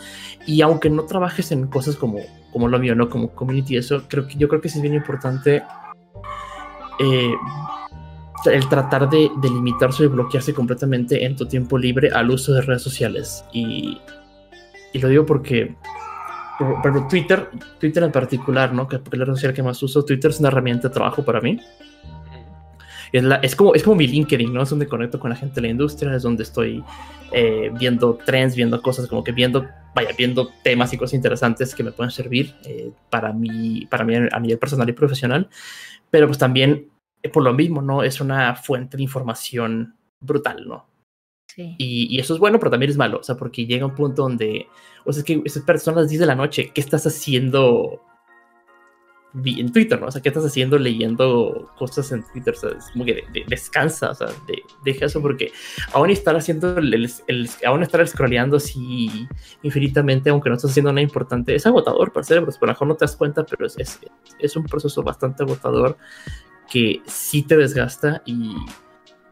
[0.46, 2.20] Y aunque no trabajes en cosas como,
[2.52, 3.08] como lo mío, ¿no?
[3.08, 5.62] Como community, eso, creo que, yo creo que sí es bien importante
[7.00, 7.34] eh,
[8.46, 12.62] el tratar de, de, limitarse y bloquearse completamente en tu tiempo libre al uso de
[12.62, 13.44] redes sociales.
[13.52, 13.98] Y,
[14.92, 15.74] y lo digo porque,
[16.58, 18.86] por, ejemplo, Twitter, Twitter en particular, ¿no?
[18.86, 21.40] Que es la red social que más uso, Twitter es una herramienta de trabajo para
[21.40, 21.58] mí
[23.14, 24.62] es, como, es como mi LinkedIn, ¿no?
[24.62, 26.82] Es donde conecto con la gente de la industria, es donde estoy
[27.30, 31.84] eh, viendo trends, viendo cosas, como que viendo, vaya, viendo temas y cosas interesantes que
[31.84, 35.48] me pueden servir eh, para, mí, para mí a nivel personal y profesional.
[36.10, 36.88] Pero pues también,
[37.22, 38.02] eh, por lo mismo, ¿no?
[38.02, 40.88] Es una fuente de información brutal, ¿no?
[41.46, 41.76] Sí.
[41.78, 44.22] Y, y, eso es bueno, pero también es malo, o sea, porque llega un punto
[44.22, 44.66] donde,
[45.04, 48.02] o sea, es que son las 10 de la noche, ¿qué estás haciendo
[49.34, 50.06] en Twitter, ¿no?
[50.06, 52.54] O sea, ¿qué estás haciendo leyendo cosas en Twitter?
[52.54, 54.28] O sea, es como que descansa, o sea,
[54.84, 55.50] deja eso porque
[55.92, 57.10] aún estar haciendo el,
[57.66, 59.26] aún estar scrolleando así
[59.62, 62.88] infinitamente, aunque no estás haciendo nada importante, es agotador para el cerebro, a lo mejor
[62.88, 63.98] no te das cuenta, pero es, es,
[64.38, 65.96] es, un proceso bastante agotador
[66.70, 68.54] que sí te desgasta y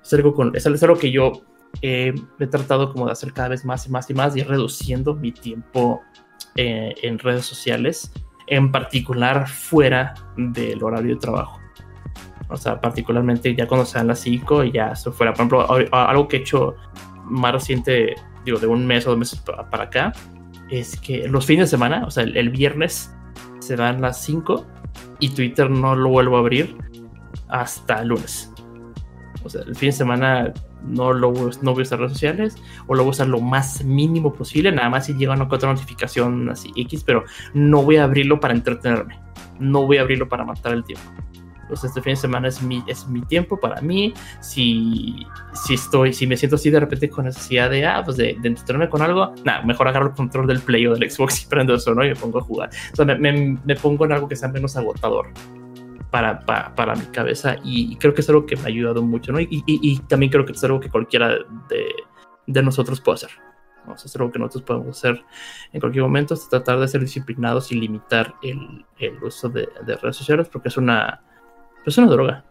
[0.02, 1.42] es algo, con, es algo que yo
[1.80, 2.12] he
[2.50, 6.02] tratado como de hacer cada vez más y más y más y reduciendo mi tiempo
[6.56, 8.12] eh, en redes sociales
[8.52, 11.58] en particular fuera del horario de trabajo.
[12.48, 15.32] O sea, particularmente ya cuando sean las 5 y ya eso fuera.
[15.32, 16.76] Por ejemplo, algo que he hecho
[17.24, 20.12] más reciente, digo, de un mes o dos meses para acá,
[20.68, 23.10] es que los fines de semana, o sea, el, viernes
[23.60, 24.66] se dan las 5
[25.18, 26.76] y Twitter no lo vuelvo a abrir
[27.48, 28.52] hasta el lunes.
[29.44, 30.52] O sea, el fin de semana
[30.86, 33.84] no, lo, no voy a usar redes sociales o lo voy a usar lo más
[33.84, 38.04] mínimo posible, nada más si llega una otra notificación así X, pero no voy a
[38.04, 39.18] abrirlo para entretenerme,
[39.58, 41.04] no voy a abrirlo para matar el tiempo.
[41.62, 44.12] Entonces este fin de semana es mi, es mi tiempo para mí.
[44.40, 48.36] Si, si estoy, si me siento así de repente con necesidad de, ah, pues de,
[48.42, 51.46] de entretenerme con algo, nada, mejor agarro el control del Play o del Xbox y
[51.48, 52.04] prendo eso, ¿no?
[52.04, 52.68] Y me pongo a jugar.
[52.92, 55.28] O sea, me, me, me pongo en algo que sea menos agotador
[56.12, 56.44] para,
[56.74, 59.40] para, mi cabeza y, creo que es algo que me ha ayudado mucho, ¿no?
[59.40, 61.38] Y, y, también creo que es algo que cualquiera
[61.70, 61.86] de,
[62.46, 63.30] de nosotros puede hacer.
[63.86, 63.94] ¿no?
[63.94, 65.24] es algo que nosotros podemos hacer
[65.72, 69.96] en cualquier momento, es tratar de ser disciplinados y limitar el, el uso de, de,
[69.96, 71.22] redes sociales porque es una,
[71.84, 72.44] es una droga,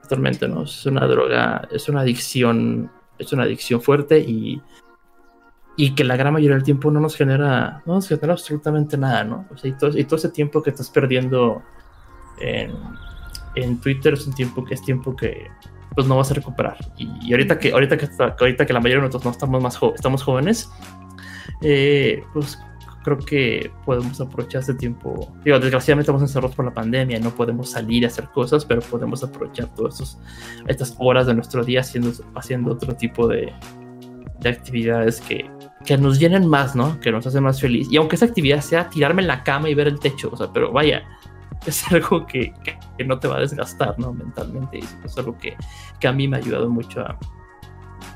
[0.00, 0.62] totalmente, ¿no?
[0.62, 4.62] Es una droga, es una adicción, es una adicción fuerte y,
[5.76, 9.24] y que la gran mayoría del tiempo no nos genera, no nos genera absolutamente nada,
[9.24, 9.46] ¿no?
[9.50, 11.62] O sea, y todo, y todo ese tiempo que estás perdiendo
[12.40, 12.72] en,
[13.62, 15.48] en Twitter es un tiempo que es tiempo que
[15.94, 16.76] pues no vas a recuperar.
[16.96, 20.22] Y, ahorita que ahorita que ahorita que la mayoría de nosotros no estamos más estamos
[20.22, 20.70] jóvenes,
[21.60, 22.58] eh, pues
[23.02, 25.32] creo que podemos aprovechar este tiempo.
[25.44, 29.24] Digo, desgraciadamente estamos encerrados por la pandemia, no podemos salir a hacer cosas, pero podemos
[29.24, 30.18] aprovechar todas
[30.66, 33.52] estas horas de nuestro día haciendo, haciendo otro tipo de,
[34.40, 35.50] de actividades que,
[35.84, 37.00] que nos llenen más, ¿no?
[37.00, 37.88] Que nos hacen más feliz.
[37.90, 40.52] Y aunque esa actividad sea tirarme en la cama y ver el techo, o sea,
[40.52, 41.02] pero vaya,
[41.66, 42.52] es algo que,
[42.96, 44.12] que, no te va a desgastar ¿no?
[44.12, 44.80] mentalmente.
[45.04, 45.56] Es algo que,
[46.00, 47.18] que, a mí me ha ayudado mucho a,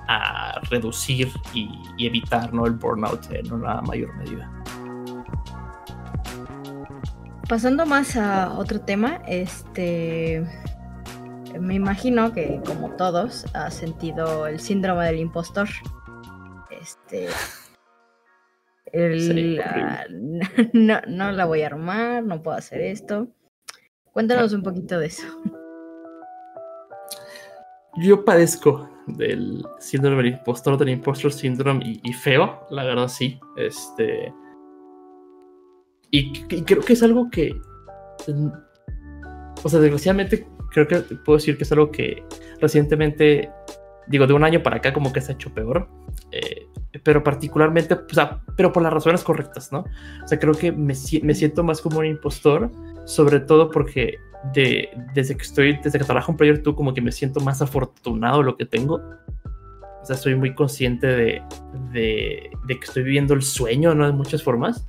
[0.09, 2.66] a reducir y, evitar ¿no?
[2.66, 4.51] el burnout en una mayor medida.
[7.49, 10.47] Pasando más a otro tema, este
[11.61, 15.69] me imagino que como todos ha sentido el síndrome del impostor.
[16.71, 17.29] Este
[20.73, 23.29] no, no la voy a armar, no puedo hacer esto.
[24.13, 25.27] Cuéntanos un poquito de eso.
[27.97, 33.39] Yo padezco del síndrome del impostor, del impostor syndrome y, feo, la verdad sí.
[33.57, 34.33] Este.
[36.11, 37.55] Y, creo que es algo que.
[39.63, 42.25] O sea, desgraciadamente creo que puedo decir que es algo que
[42.61, 43.51] recientemente,
[44.09, 45.89] digo, de un año para acá como que se ha hecho peor.
[46.33, 46.66] Eh,
[47.03, 49.85] pero particularmente, o sea, pero por las razones correctas, ¿no?
[50.24, 52.70] O sea, creo que me, me siento más como un impostor,
[53.05, 54.18] sobre todo porque
[54.53, 57.62] de, desde que estoy, desde que trabajo en Player 2, como que me siento más
[57.62, 59.01] afortunado lo que tengo.
[60.03, 61.43] O sea, soy muy consciente de,
[61.93, 64.07] de, de, que estoy viviendo el sueño, ¿no?
[64.07, 64.89] De muchas formas.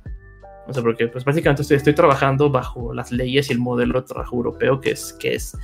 [0.66, 4.06] O sea, porque pues básicamente estoy, estoy trabajando bajo las leyes y el modelo de
[4.06, 5.56] trabajo europeo, que es que es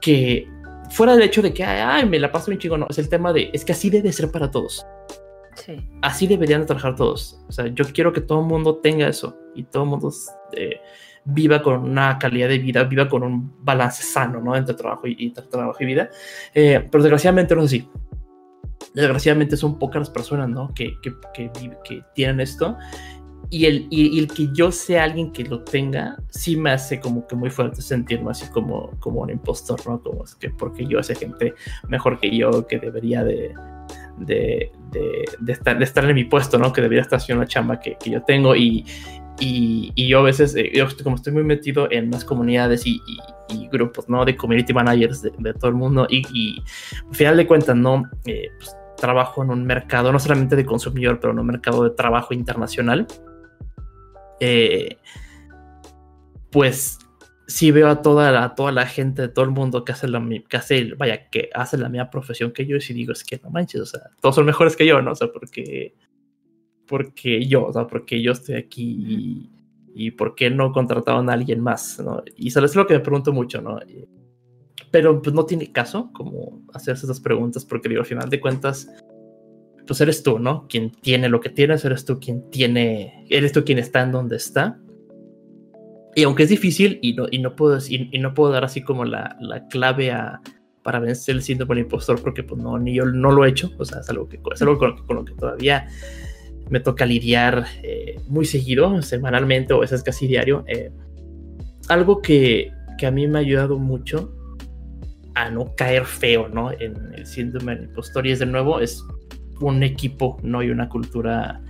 [0.00, 0.48] que
[0.92, 3.32] fuera del hecho de que ay, me la paso bien chico, no, es el tema
[3.32, 4.86] de es que así debe ser para todos.
[5.54, 5.76] Sí.
[6.00, 7.38] Así deberían de trabajar todos.
[7.48, 10.10] O sea, yo quiero que todo el mundo tenga eso y todo el mundo
[10.52, 10.80] eh,
[11.24, 14.56] viva con una calidad de vida, viva con un balance sano, ¿no?
[14.56, 16.10] Entre trabajo y, trabajo y vida.
[16.54, 17.88] Eh, pero desgraciadamente no es así.
[18.94, 20.72] Desgraciadamente son pocas las personas, ¿no?
[20.74, 22.76] Que, que, que, tienen esto.
[23.54, 27.26] Y el, y, el, que yo sea alguien que lo tenga, sí me hace como
[27.26, 30.02] que muy fuerte sentirme así como, como un impostor, ¿no?
[30.02, 31.52] Como es que porque yo hace gente
[31.86, 33.52] mejor que yo, que debería de,
[34.16, 36.72] de, de, estar, de estar en mi puesto, ¿no?
[36.72, 38.86] Que debería estar haciendo una chamba que, que yo tengo y,
[39.38, 43.00] y, yo a veces, eh, yo como estoy muy metido en las comunidades y,
[43.70, 44.24] grupos, ¿no?
[44.24, 46.62] De community managers de, todo el mundo y,
[47.06, 48.04] al final de cuentas, ¿no?
[48.24, 51.90] Eh, pues, trabajo en un mercado, no solamente de consumidor, pero en un mercado de
[51.90, 53.06] trabajo internacional.
[54.40, 54.98] Eh,
[56.50, 56.98] pues
[57.46, 60.20] sí veo a toda la, toda la gente de todo el mundo que hace la
[60.48, 63.50] que hace, vaya, que hace la misma profesión que yo y digo, es que no
[63.50, 65.12] manches, o sea, todos son mejores que yo, ¿no?
[65.12, 65.94] O sea, porque
[66.86, 69.50] porque yo, o sea, porque yo estoy aquí
[69.94, 72.22] y, por qué no contrataban a alguien más, ¿no?
[72.36, 73.78] Y eso es lo que me pregunto mucho, ¿no?
[74.90, 78.90] Pero pues no tiene caso como hacerse esas preguntas porque digo, al final de cuentas,
[79.92, 80.66] pues eres tú, ¿no?
[80.68, 84.36] Quien tiene lo que tienes, eres tú quien tiene, eres tú quien está en donde
[84.36, 84.78] está.
[86.14, 89.04] Y aunque es difícil y no, y no, puedo, y, no puedo dar así como
[89.04, 90.40] la, la clave a,
[90.82, 93.70] para vencer el síndrome del impostor porque pues no, ni yo no lo he hecho,
[93.76, 95.86] o sea, es algo, que, es algo con lo que todavía
[96.70, 100.64] me toca lidiar eh, muy seguido, semanalmente o a veces casi diario.
[100.68, 100.90] Eh,
[101.90, 104.34] algo que, que, a mí me ha ayudado mucho
[105.34, 106.72] a no caer feo, ¿no?
[106.72, 109.04] En el síndrome del impostor y es de nuevo, es
[109.60, 110.62] un equipo, ¿no?
[110.62, 111.60] Y una cultura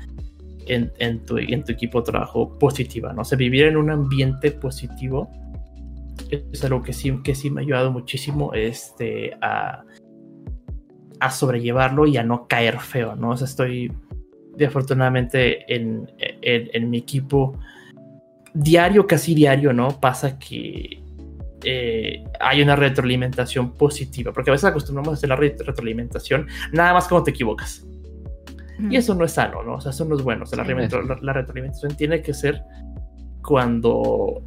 [0.67, 3.23] en, en, tu, en tu equipo de trabajo positiva, ¿no?
[3.23, 5.31] O sea, vivir en un ambiente positivo
[6.31, 9.85] es algo que sí, que sí me ha ayudado muchísimo este, a,
[11.21, 13.31] a sobrellevarlo y a no caer feo, ¿no?
[13.31, 13.93] O estoy
[14.57, 16.11] de afortunadamente en,
[16.43, 17.59] en, mi equipo
[18.55, 20.01] diario, casi diario, ¿no?
[20.01, 21.02] Pasa que
[21.65, 27.09] eh, hay una retroalimentación positiva, porque a veces acostumbramos a hacer la retroalimentación nada más
[27.09, 27.85] cuando te equivocas.
[28.91, 29.75] Y eso no es sano, ¿no?
[29.75, 30.43] O sea, eso no es bueno.
[30.43, 32.63] O sea, la, la, retroalimentación tiene que ser
[33.41, 34.43] cuando,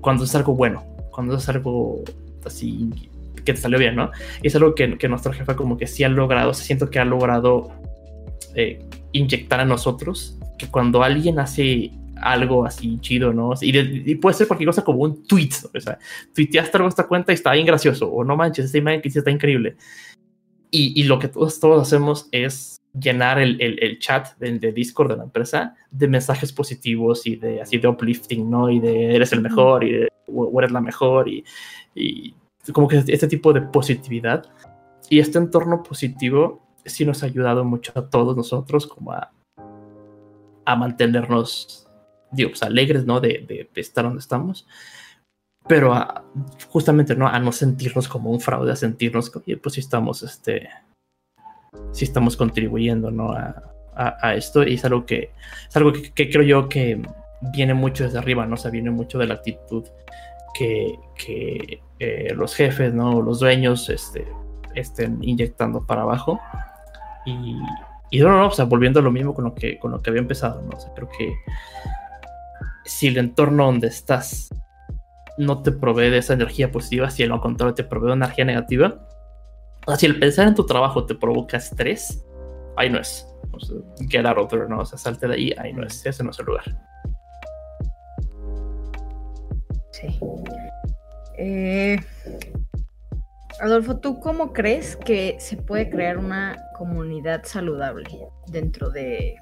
[0.00, 2.02] cuando es algo bueno, cuando es algo
[2.46, 2.90] así
[3.44, 4.10] que te salió bien, ¿no?
[4.42, 6.98] Y es algo que, que nuestra jefa como que sí ha logrado, se siento que
[6.98, 7.70] ha logrado
[8.54, 11.92] eh, inyectar a nosotros, que cuando alguien hace
[12.24, 13.52] algo así chido, ¿no?
[13.60, 15.98] Y, puede ser cualquier cosa como un tweet, o sea,
[16.34, 19.08] tuiteaste algo a esta cuenta y está bien gracioso, o no manches, esta imagen que
[19.08, 19.76] hiciste está increíble.
[20.70, 24.72] Y, y, lo que todos, todos hacemos es llenar el, el, el chat de, de,
[24.72, 28.70] Discord de la empresa de mensajes positivos y de así de uplifting, ¿no?
[28.70, 31.44] Y de eres el mejor y de o eres la mejor y,
[31.94, 32.34] y
[32.72, 34.46] como que este tipo de positividad.
[35.10, 39.30] Y este entorno positivo sí nos ha ayudado mucho a todos nosotros como a,
[40.64, 41.83] a mantenernos,
[42.34, 43.20] digo, pues, alegres, ¿no?
[43.20, 44.66] De, de, estar donde estamos,
[45.66, 45.94] pero
[46.68, 47.26] justamente, ¿no?
[47.26, 50.68] A no sentirnos como un fraude, a sentirnos, pues si estamos, este,
[51.92, 53.32] si estamos contribuyendo, ¿no?
[53.32, 53.62] A,
[53.96, 55.30] a, esto y es algo que,
[55.68, 57.00] es algo que, creo yo que
[57.54, 58.54] viene mucho desde arriba, ¿no?
[58.54, 59.84] O sea, viene mucho de la actitud
[60.52, 63.22] que, que eh, los jefes, ¿no?
[63.22, 64.26] Los dueños, este,
[64.74, 66.40] estén inyectando para abajo
[67.24, 67.56] y,
[68.10, 70.10] y no, no, o sea, volviendo a lo mismo con lo que, con lo que
[70.10, 70.76] había empezado, ¿no?
[70.76, 71.34] O sea, creo que
[72.84, 74.50] si el entorno donde estás
[75.36, 79.06] no te provee de esa energía positiva, si al contrario te provee de energía negativa,
[79.86, 82.24] o si el pensar en tu trabajo te provoca estrés,
[82.76, 83.26] ahí no es.
[84.08, 84.80] Get out of there, ¿no?
[84.80, 86.64] O sea, salte de ahí, ahí no es, ese no es el lugar.
[89.90, 90.18] Sí.
[91.38, 91.98] Eh,
[93.60, 98.08] Adolfo, ¿tú cómo crees que se puede crear una comunidad saludable
[98.48, 99.36] dentro de,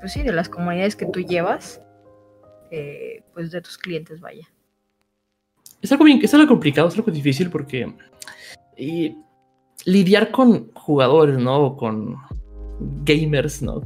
[0.00, 1.82] pues sí, de las comunidades que tú llevas,
[2.70, 4.48] eh, pues de tus clientes, vaya?
[5.82, 7.92] Es algo, bien, es algo complicado, es algo difícil porque
[9.84, 11.76] lidiar con jugadores, ¿no?
[11.76, 12.16] con
[13.04, 13.82] gamers, ¿no?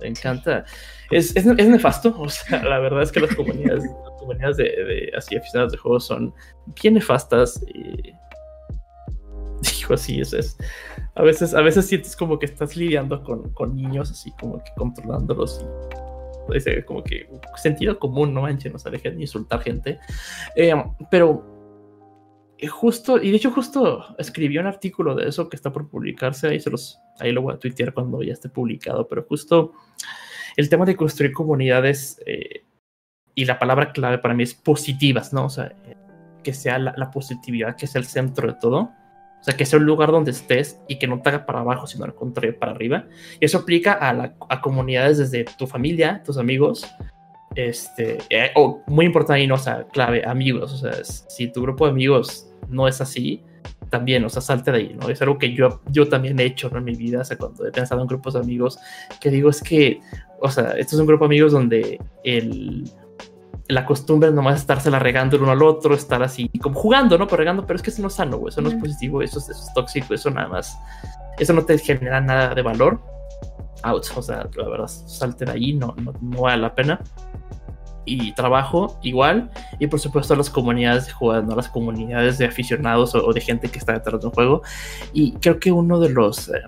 [0.00, 0.64] Me encanta.
[1.10, 4.64] Es, es, es, nefasto, o sea, la verdad es que las comunidades, las comunidades de,
[4.64, 6.34] de, así aficionados de juegos son
[6.80, 7.62] bien nefastas.
[7.74, 8.12] Y...
[9.60, 10.56] Digo, así, eso es.
[11.16, 14.70] A veces, a veces sientes como que estás lidiando con, con niños, así como que
[14.76, 15.97] controlándolos y
[16.54, 19.98] ese como que sentido común, no manchen, no se dejen de insultar gente.
[20.56, 20.74] Eh,
[21.10, 21.58] pero
[22.66, 26.60] justo, y de hecho justo escribí un artículo de eso que está por publicarse, ahí,
[26.60, 29.72] se los, ahí lo voy a tuitear cuando ya esté publicado, pero justo
[30.56, 32.64] el tema de construir comunidades eh,
[33.34, 35.44] y la palabra clave para mí es positivas, ¿no?
[35.44, 35.72] O sea,
[36.42, 38.90] que sea la, la, positividad, que sea el centro de todo.
[39.40, 41.86] O sea, que sea un lugar donde estés y que no te haga para abajo,
[41.86, 43.06] sino al contrario, para arriba.
[43.40, 46.86] Y eso aplica a, la, a comunidades desde tu familia, tus amigos,
[47.54, 50.72] este, eh, o muy importante y no, o sea, clave, amigos.
[50.72, 53.42] O sea, si tu grupo de amigos no es así,
[53.90, 55.08] también, o sea, salte de ahí, ¿no?
[55.08, 57.72] Es algo que yo, yo también he hecho en mi vida, o sea, cuando he
[57.72, 58.78] pensado en grupos de amigos,
[59.20, 60.00] que digo, es que,
[60.40, 62.90] o sea, esto es un grupo de amigos donde el,
[63.68, 67.26] la costumbre es nomás estársela regando el uno al otro, estar así, como jugando, ¿no?
[67.26, 69.38] Pero regando, pero es que eso no es sano, güey, eso no es positivo, eso
[69.38, 70.78] es, eso es tóxico, eso nada más,
[71.38, 73.00] eso no te genera nada de valor.
[73.82, 77.00] Out, o sea, la verdad, salte de ahí, no, no, no vale la pena
[78.08, 79.50] y trabajo igual.
[79.78, 83.78] Y por supuesto las comunidades de jugadores, las comunidades de aficionados o, de gente que
[83.78, 84.62] está detrás de un juego.
[85.12, 86.48] Y creo que uno de los...
[86.48, 86.62] Eh,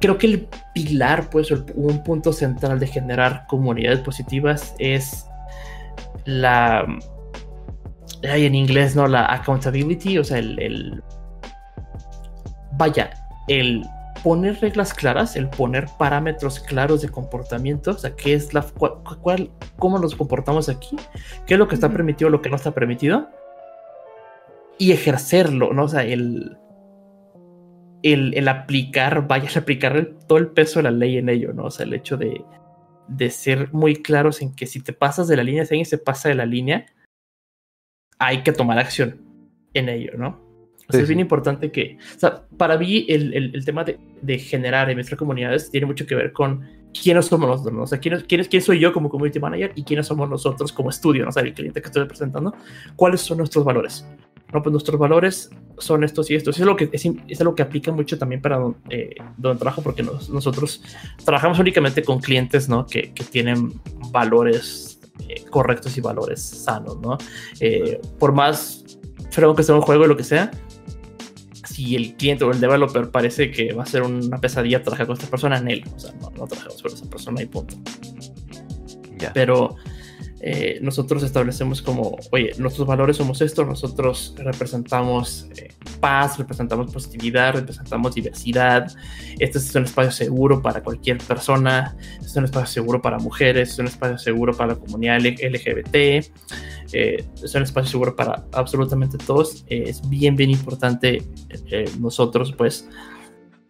[0.00, 5.26] creo que el pilar, pues, un punto central de generar comunidades positivas es
[6.24, 6.86] la...
[8.28, 9.06] Hay en inglés, ¿no?
[9.06, 11.02] La accountability, o sea, el, el
[12.72, 13.10] vaya,
[13.48, 13.82] el
[14.22, 19.50] poner reglas claras, el poner parámetros claros de comportamiento, o sea, qué es la cuál,
[19.78, 20.96] cómo nos comportamos aquí,
[21.46, 23.28] qué es lo que está permitido, lo que no está permitido,
[24.78, 25.84] y ejercerlo, ¿no?
[25.84, 26.56] O sea, el,
[28.02, 31.64] el, el aplicar, vaya a aplicar todo el peso de la ley en ello, ¿no?
[31.64, 32.42] O sea, el hecho de,
[33.08, 35.98] de ser muy claros en que si te pasas de la línea, si alguien se
[35.98, 36.86] pasa de la línea,
[38.18, 39.20] hay que tomar acción
[39.74, 40.50] en ello, ¿no?
[40.98, 44.90] es bien importante que, o sea, para mí el, el, el tema de, de, generar
[44.90, 47.82] y mezclar comunidades tiene mucho que ver con quiénes somos nosotros, ¿no?
[47.82, 50.90] o sea, quién, quién, quién soy yo como community manager y quiénes somos nosotros como
[50.90, 51.28] estudio, ¿no?
[51.28, 52.54] o sea, el cliente que estoy representando,
[52.96, 54.06] cuáles son nuestros valores.
[54.52, 56.56] No, pues nuestros valores son estos y estos.
[56.56, 59.82] Eso es lo que, es, es algo que aplica mucho también para eh, donde trabajo,
[59.82, 60.82] porque nos, nosotros
[61.24, 62.86] trabajamos únicamente con clientes, ¿no?
[62.86, 63.80] Que, que tienen
[64.10, 67.18] valores eh, correctos y valores sanos, ¿no?
[67.60, 68.84] Eh, por más
[69.30, 70.50] fregón que sea un juego o lo que sea,
[71.64, 75.14] si el cliente o el developer parece que va a ser una pesadilla trabajar con
[75.14, 75.84] esta persona, en él.
[75.94, 77.76] O sea, no, no trabajamos con esa persona y punto.
[79.18, 79.32] Yeah.
[79.32, 79.76] Pero
[80.42, 87.54] eh, nosotros establecemos como, oye, nuestros valores somos estos, nosotros representamos eh, paz, representamos positividad,
[87.56, 88.90] representamos diversidad,
[89.38, 93.72] este es un espacio seguro para cualquier persona, este es un espacio seguro para mujeres,
[93.72, 99.18] es un espacio seguro para la comunidad LGBT, eh, es un espacio seguro para absolutamente
[99.18, 101.22] todos, es bien, bien importante
[101.98, 102.88] nosotros pues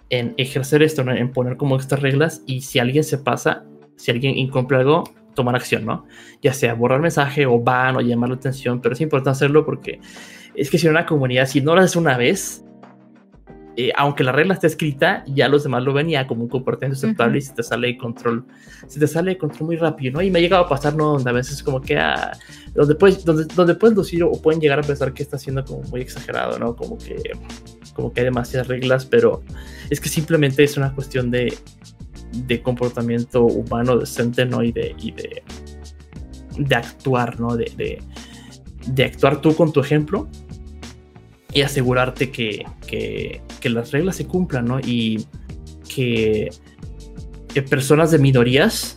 [0.09, 3.65] en ejercer esto, en poner como estas reglas y si alguien se pasa,
[3.97, 5.05] si alguien incumple algo,
[5.41, 6.05] tomar acción, ¿no?
[6.43, 10.01] Ya sea borrar mensaje o ban o llamar la atención, pero es importante hacerlo porque
[10.55, 12.65] es que si en una comunidad, si no lo haces una vez,
[13.77, 16.99] eh, aunque la regla esté escrita, ya los demás lo ven ya como un comportamiento
[16.99, 17.45] aceptable uh -huh.
[17.45, 18.45] y se te sale de control,
[18.87, 20.23] se te sale de control muy rápido, ¿no?
[20.23, 21.13] Y me ha llegado a pasar, ¿no?
[21.13, 22.33] Donde a veces como que, ah,
[22.75, 25.83] donde puedes, donde, donde puedes lucir o pueden llegar a pensar que está siendo como
[25.85, 26.77] muy exagerado, ¿no?
[26.77, 27.17] Como que,
[27.95, 29.43] como que hay demasiadas reglas, pero
[29.89, 31.57] es que simplemente es una cuestión de,
[32.33, 34.63] de comportamiento humano decente, ¿no?
[34.63, 35.43] Y de, y de,
[36.59, 37.57] de actuar, ¿no?
[37.57, 38.03] De,
[38.87, 40.29] de, actuar tú con tu ejemplo
[41.53, 44.81] y asegurarte que, que, las reglas se cumplan, ¿no?
[44.81, 45.27] Y
[45.93, 46.51] que,
[47.53, 48.97] que, personas de minorías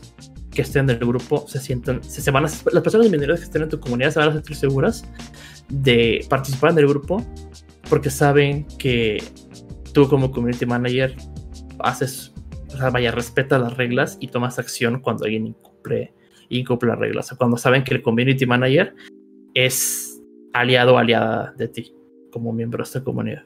[0.51, 3.45] que estén en el grupo se sientan, se, se van las personas de minorías que
[3.45, 5.03] estén en tu comunidad se van a sentir seguras
[5.69, 7.25] de participar en el grupo
[7.89, 9.23] porque saben que
[9.93, 11.15] tú como community manager
[11.79, 12.32] haces
[12.74, 16.13] o sea, vaya, respeta las reglas y tomas acción cuando alguien incumple,
[16.49, 17.26] incumple las reglas.
[17.26, 18.95] O sea, cuando saben que el community manager
[19.53, 20.21] es
[20.53, 21.93] aliado o aliada de ti
[22.32, 23.43] como miembro de esta comunidad.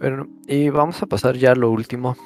[0.00, 2.16] Bueno, y vamos a pasar ya a lo último,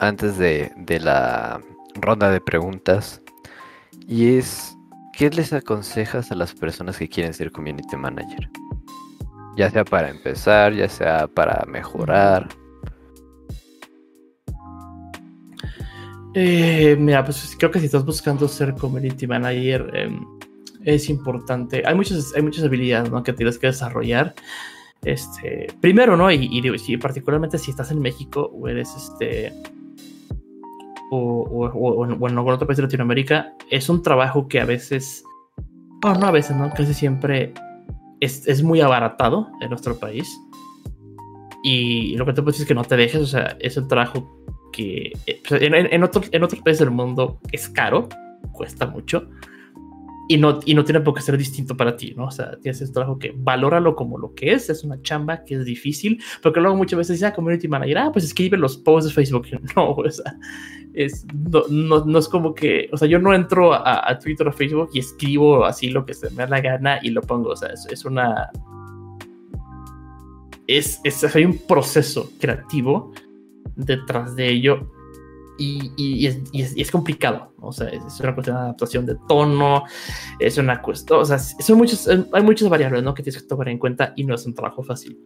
[0.00, 1.60] antes de, de la
[1.96, 3.20] ronda de preguntas.
[4.06, 4.76] Y es,
[5.12, 8.48] ¿qué les aconsejas a las personas que quieren ser community manager?
[9.58, 12.46] Ya sea para empezar, ya sea para mejorar.
[16.32, 20.16] Eh, mira, pues creo que si estás buscando ser community manager, eh,
[20.84, 21.82] es importante.
[21.84, 23.20] Hay muchas, hay muchas habilidades ¿no?
[23.24, 24.32] que tienes que desarrollar.
[25.02, 26.30] Este, primero, ¿no?
[26.30, 29.52] Y, y, si, particularmente si estás en México o eres este.
[31.10, 35.24] O, o, o, o en otro país de Latinoamérica, es un trabajo que a veces.
[36.00, 36.70] Bueno, no a veces, ¿no?
[36.70, 37.54] Casi siempre
[38.20, 40.38] es, es muy abaratado en nuestro país.
[41.62, 43.88] Y lo que te puedo decir es que no te dejes, o sea, es un
[43.88, 48.08] trabajo que eh, pues, en, en, otro, en otros países del mundo es caro,
[48.52, 49.28] cuesta mucho,
[50.28, 52.26] y no, y no tiene por qué ser distinto para ti, ¿no?
[52.26, 55.54] O sea, tienes este trabajo que valóralo como lo que es, es una chamba que
[55.54, 59.08] es difícil, porque luego muchas veces dice, ah, community manager, ah, pues escribe los posts
[59.08, 59.46] de Facebook.
[59.76, 60.36] No, o sea,
[60.92, 64.52] es, no, no, es como que, o sea, yo no entro a, a, Twitter o
[64.52, 67.56] Facebook y escribo así lo que se me da la gana y lo pongo, o
[67.56, 68.50] sea, es, es una...
[70.66, 73.12] Es, es, hay un proceso creativo
[73.76, 74.90] detrás de ello
[75.58, 79.06] y, y, es, y, es, y, es, complicado, o sea, es, una cuestión de adaptación
[79.06, 79.84] de tono,
[80.38, 83.12] es una cuestión, o sea, son muchos, hay muchas variables, ¿no?
[83.12, 85.18] Que tienes que tomar en cuenta y no es un trabajo fácil.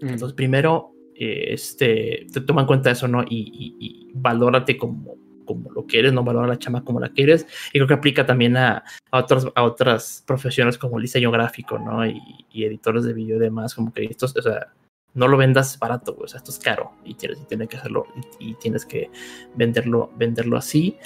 [0.00, 0.08] Mm.
[0.08, 3.24] Entonces, primero, eh, este, te toma en cuenta eso, ¿no?
[3.28, 7.46] Y, valórate como, como lo que eres, no valora la chama como la que eres.
[7.68, 11.78] Y creo que aplica también a, a, otras, a otras profesiones como el diseño gráfico,
[11.78, 12.06] ¿no?
[12.06, 14.72] Y, editores de vídeo y demás, como que estos, o sea,
[15.14, 18.06] no lo vendas barato, o sea, esto es caro y tienes, que hacerlo
[18.38, 19.10] y, tienes que
[19.54, 20.96] venderlo, venderlo así,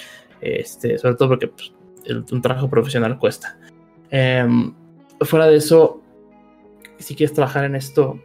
[0.41, 1.73] este, sobre todo porque pues,
[2.31, 3.57] un trabajo profesional cuesta.
[4.09, 4.47] Eh,
[5.21, 6.01] fuera de eso,
[6.99, 8.19] si quieres trabajar en esto,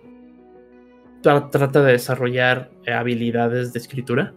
[1.20, 4.34] tra trata de desarrollar habilidades de escritura.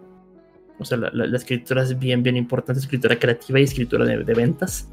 [0.78, 4.92] O sea, la, escritura es bien, bien importante, escritura creativa y escritura de, de, ventas.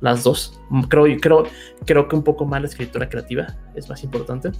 [0.00, 0.60] Las dos.
[0.88, 1.44] Creo, creo,
[1.86, 4.50] creo que un poco más la escritura creativa es más importante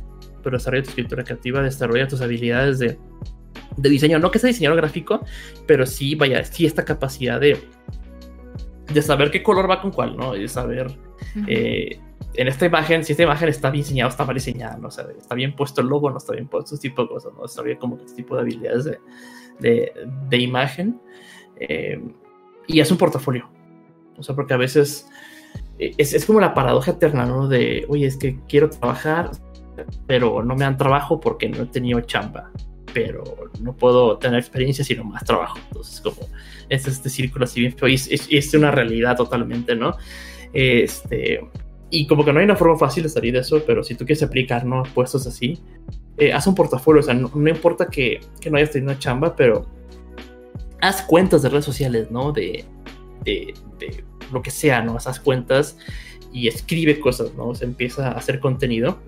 [0.43, 2.99] pero desarrolla tu escritura creativa, desarrolla tus habilidades de,
[3.77, 4.19] de diseño.
[4.19, 5.21] No que sea diseñador gráfico,
[5.67, 7.59] pero sí, vaya, sí esta capacidad de,
[8.93, 10.37] de saber qué color va con cuál, ¿no?
[10.37, 11.45] Y de saber uh -huh.
[11.49, 12.01] eh,
[12.35, 14.89] en esta imagen, si esta imagen está bien diseñada o está mal diseñada, ¿no?
[14.89, 17.33] O sea, está bien puesto el logo, no está bien puesto este tipo de cosas,
[17.35, 17.43] ¿no?
[17.43, 18.99] Desarrolla como este tipo de habilidades de,
[19.61, 19.93] de,
[20.29, 21.01] de imagen.
[21.61, 22.01] Eh,
[22.67, 23.49] y es un portafolio.
[24.17, 25.07] O sea, porque a veces
[25.79, 27.49] es, es como la paradoja eterna, ¿no?
[27.49, 29.31] De, oye, es que quiero trabajar,
[30.07, 32.51] pero no me dan trabajo porque no he tenido chamba.
[32.93, 33.25] Pero
[33.61, 35.59] no puedo tener experiencia sino más trabajo.
[35.69, 36.19] Entonces, como
[36.69, 37.89] es este círculo así bien feo.
[37.89, 39.97] Y es, es, es, una realidad totalmente, ¿no?
[40.53, 41.41] Este.
[41.91, 44.07] Y como que no hay una forma fácil de salir de eso, pero si tú
[44.07, 44.83] quieres aplicar, ¿no?
[44.95, 45.61] Puestos así,
[46.17, 47.01] eh, haz un portafolio.
[47.01, 49.67] O sea, no, no importa que, que, no hayas tenido una chamba, pero
[50.81, 52.33] haz cuentas de redes sociales, ¿no?
[52.33, 52.65] De,
[53.25, 54.97] de, de lo que sea, ¿no?
[54.97, 55.77] Haz cuentas
[56.33, 57.45] y escribe cosas, ¿no?
[57.45, 58.99] O empieza a hacer contenido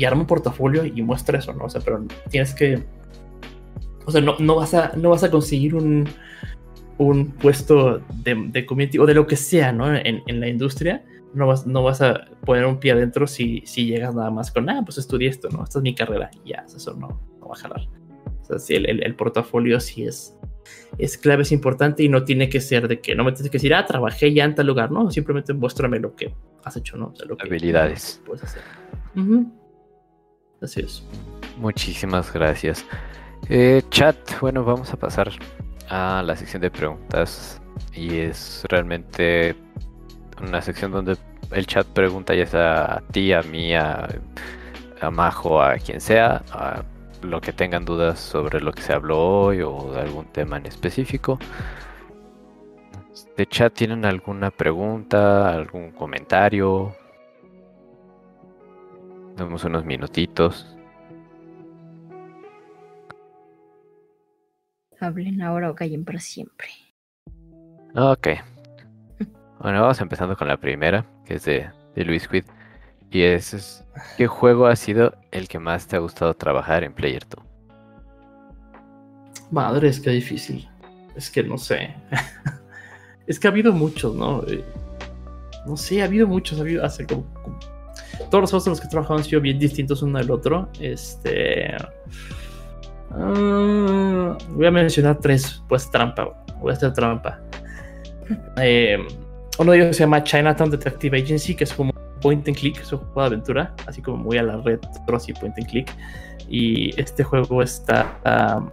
[0.00, 1.64] y arma un portafolio y muestra eso, ¿no?
[1.64, 2.82] O sea, pero tienes que.
[4.06, 6.08] O sea, no, no, vas, a, no vas a conseguir un,
[6.96, 9.94] un puesto de, de, community o de lo que sea, ¿no?
[9.94, 11.04] En, en, la industria.
[11.34, 14.70] No vas, no vas a poner un pie adentro si, si llegas nada más con,
[14.70, 15.64] ah, pues estudié esto, ¿no?
[15.64, 16.30] Esta es mi carrera.
[16.44, 17.82] Y ya, eso no, no va a jalar.
[18.40, 20.34] O sea, sí, el, el, el, portafolio sí es,
[20.96, 23.58] es clave, es importante y no tiene que ser de que no me tienes que
[23.58, 25.10] decir, ah, trabajé ya en tal lugar, ¿no?
[25.10, 26.34] Simplemente muéstrame lo que
[26.64, 27.08] has hecho, ¿no?
[27.08, 28.22] O sea, lo que Habilidades.
[28.24, 28.62] Puedes hacer.
[29.14, 29.59] Uh -huh.
[30.62, 31.02] Así es.
[31.56, 32.84] Muchísimas gracias.
[33.48, 35.30] Eh, chat, bueno, vamos a pasar
[35.88, 37.60] a la sección de preguntas.
[37.94, 39.56] Y es realmente
[40.40, 41.16] una sección donde
[41.50, 44.08] el chat pregunta ya sea a ti, a mí, a,
[45.10, 46.82] Majo, a quien sea, a
[47.22, 50.66] lo que tengan dudas sobre lo que se habló hoy o de algún tema en
[50.66, 51.38] específico.
[53.36, 56.94] ¿De chat tienen alguna pregunta, algún comentario?
[59.40, 60.66] Damos unos minutitos.
[65.00, 66.68] Hablen ahora o callen para siempre.
[67.96, 68.28] Ok.
[69.62, 72.44] Bueno, vamos empezando con la primera, que es de, de Luis Quid.
[73.10, 73.84] Y es, es,
[74.16, 77.44] ¿qué juego ha sido el que más te ha gustado trabajar en Player 2?
[79.50, 80.66] Madre, es que difícil.
[81.14, 81.94] Es que no sé.
[83.26, 84.42] es que ha habido muchos, ¿no?
[84.46, 84.64] Eh,
[85.66, 86.58] no sé, ha habido muchos.
[86.58, 87.58] Ha habido hace como, como
[88.28, 90.68] todos los juegos en los que he trabajado han sido bien distintos uno del otro.
[90.80, 91.76] Este.
[93.10, 96.44] Uh, voy a mencionar tres, pues trampa.
[96.60, 97.40] Voy a hacer trampa.
[98.58, 98.96] Eh,
[99.58, 102.92] uno de ellos se llama Chinatown Detective Agency, que es como point and click, es
[102.92, 104.78] un juego de aventura, así como muy a la red,
[105.12, 105.92] así point and click.
[106.48, 108.70] Y este juego está, uh,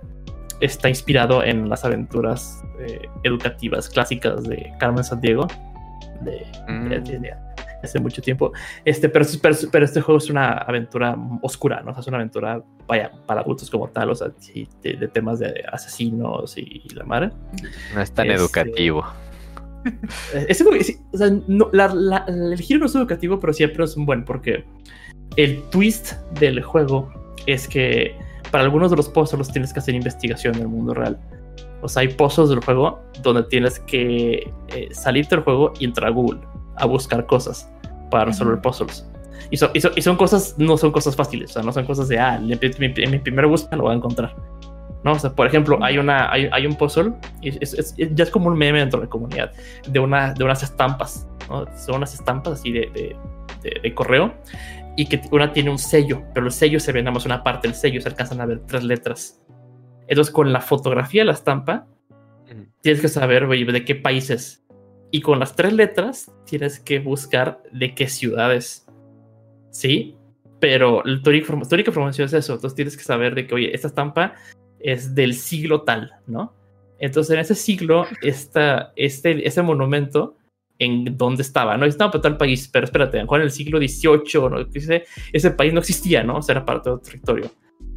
[0.61, 5.47] está inspirado en las aventuras eh, educativas clásicas de Carmen Sandiego.
[6.21, 6.89] De, mm.
[6.89, 7.33] de
[7.83, 8.51] hace mucho tiempo.
[8.85, 11.91] Este, pero, pero, pero, este juego es una aventura oscura, ¿no?
[11.91, 14.29] O sea, es una aventura, vaya, para adultos como tal, o sea,
[14.83, 17.31] de, de temas de asesinos y, y, la madre.
[17.93, 19.05] No es tan este, educativo.
[20.33, 23.95] Es, es, o sea, no, la, la, el giro no es educativo, pero siempre es
[23.95, 24.65] un buen, porque
[25.37, 27.09] el twist del juego
[27.45, 28.15] es que
[28.51, 31.17] para algunos de los puzzles tienes que hacer investigación en el mundo real.
[31.81, 36.09] O sea, hay pozos del juego donde tienes que eh, salirte del juego y entrar
[36.09, 36.39] a Google
[36.75, 37.69] a buscar cosas
[38.09, 39.07] para resolver puzzles.
[39.49, 42.35] Y, y, son cosas, no son cosas fáciles, o sea, no son cosas de, ah,
[42.35, 44.35] en mi, primera búsqueda lo voy a encontrar.
[45.03, 45.13] ¿no?
[45.13, 48.47] O sea, por ejemplo, hay, una, hay, hay un puzzle, y es, ya es como
[48.47, 49.51] un meme dentro de la comunidad,
[49.87, 51.65] de, una, de unas estampas, ¿no?
[51.77, 53.15] Son unas estampas así de, de,
[53.81, 54.33] de, correo,
[54.97, 57.67] y que una tiene un sello, pero el sello se ve nada más una parte
[57.67, 59.39] del sello, se alcanzan a ver tres letras.
[60.07, 61.87] Entonces, con la fotografía de la estampa,
[62.81, 64.65] tienes que saber de qué países.
[65.11, 68.87] Y con las tres letras, tienes que buscar de qué ciudades.
[69.69, 70.17] ¿Sí?
[70.59, 72.55] Pero tu única información es eso.
[72.55, 74.33] Entonces tienes que saber de que, oye, esta estampa
[74.79, 76.55] es del siglo tal, ¿no?
[76.99, 80.37] Entonces en ese siglo, esta, este, ese monumento,
[80.79, 81.77] ¿en dónde estaba?
[81.77, 84.59] No estaba para tal país, pero espérate, en el siglo XVIII, ¿no?
[84.73, 86.37] ese, ese país no existía, ¿no?
[86.37, 87.51] O sea, era parte del territorio.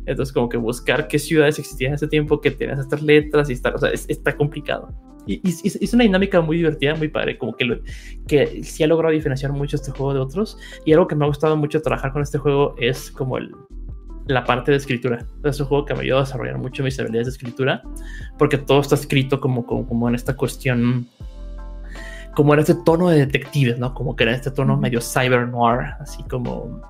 [0.07, 3.53] Entonces, como que buscar qué ciudades existían en ese tiempo, que tenían estas letras y
[3.53, 4.93] estar, o sea, está complicado.
[5.27, 7.79] Y, es una dinámica muy divertida, muy padre, como que, lo,
[8.27, 10.59] que sí ha logrado diferenciar mucho este juego de otros.
[10.85, 13.53] Y algo que me ha gustado mucho trabajar con este juego es como el,
[14.27, 15.25] la parte de escritura.
[15.45, 17.83] Es un juego que me ayudó a desarrollar mucho mis habilidades de escritura,
[18.39, 21.07] porque todo está escrito como, como, como en esta cuestión,
[22.41, 23.93] como en este tono de detectives, ¿no?
[23.93, 26.81] Como que era este tono medio cyber noir, así como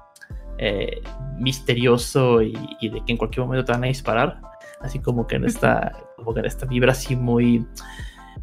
[0.59, 1.03] eh,
[1.41, 4.41] misterioso y, y, de que en cualquier momento te van a disparar.
[4.81, 7.67] Así como que en esta, como que en esta vibra así muy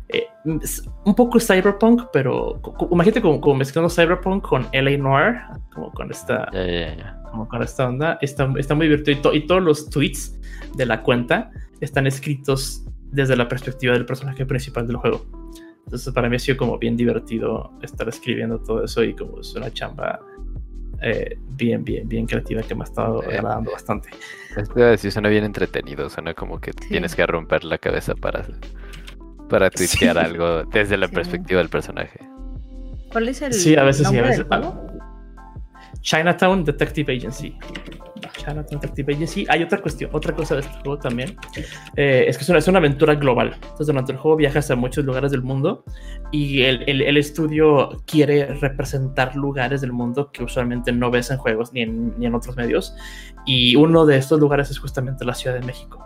[0.09, 5.35] eh, un poco cyberpunk, pero imagínate como, como, mezclando cyberpunk con LA Noir,
[5.73, 6.51] como con esta,
[7.31, 10.37] Como con esta onda, está, está muy divertido y, todos los tweets
[10.75, 15.36] de la cuenta están escritos desde la perspectiva del personaje principal del juego.
[15.87, 19.55] Entonces para mí ha sido como bien divertido estar escribiendo todo eso y como es
[19.55, 20.19] una chamba
[21.01, 24.09] eh, bien, bien, bien creativa que me ha estado eh, agradando bastante.
[24.57, 28.45] Esto decir, suena bien entretenido, suena como que tienes que romper la cabeza para
[29.47, 32.19] para tuitear algo desde la perspectiva del personaje.
[33.09, 34.45] ¿Cuál es el Sí, a veces sí, a veces.
[36.07, 37.53] Chinatown Detective Agency.
[38.37, 39.45] Chinatown Detective Agency.
[39.49, 41.35] Hay otra cuestión, otra cosa de este juego también.
[41.97, 43.55] Eh, es que es una, aventura global.
[43.55, 45.83] Entonces, durante el juego viajas a muchos lugares del mundo
[46.31, 51.81] y el, estudio quiere representar lugares del mundo que usualmente no ves en juegos ni
[51.81, 52.95] en, ni otros medios.
[53.45, 56.05] Y uno de estos lugares es justamente la Ciudad de México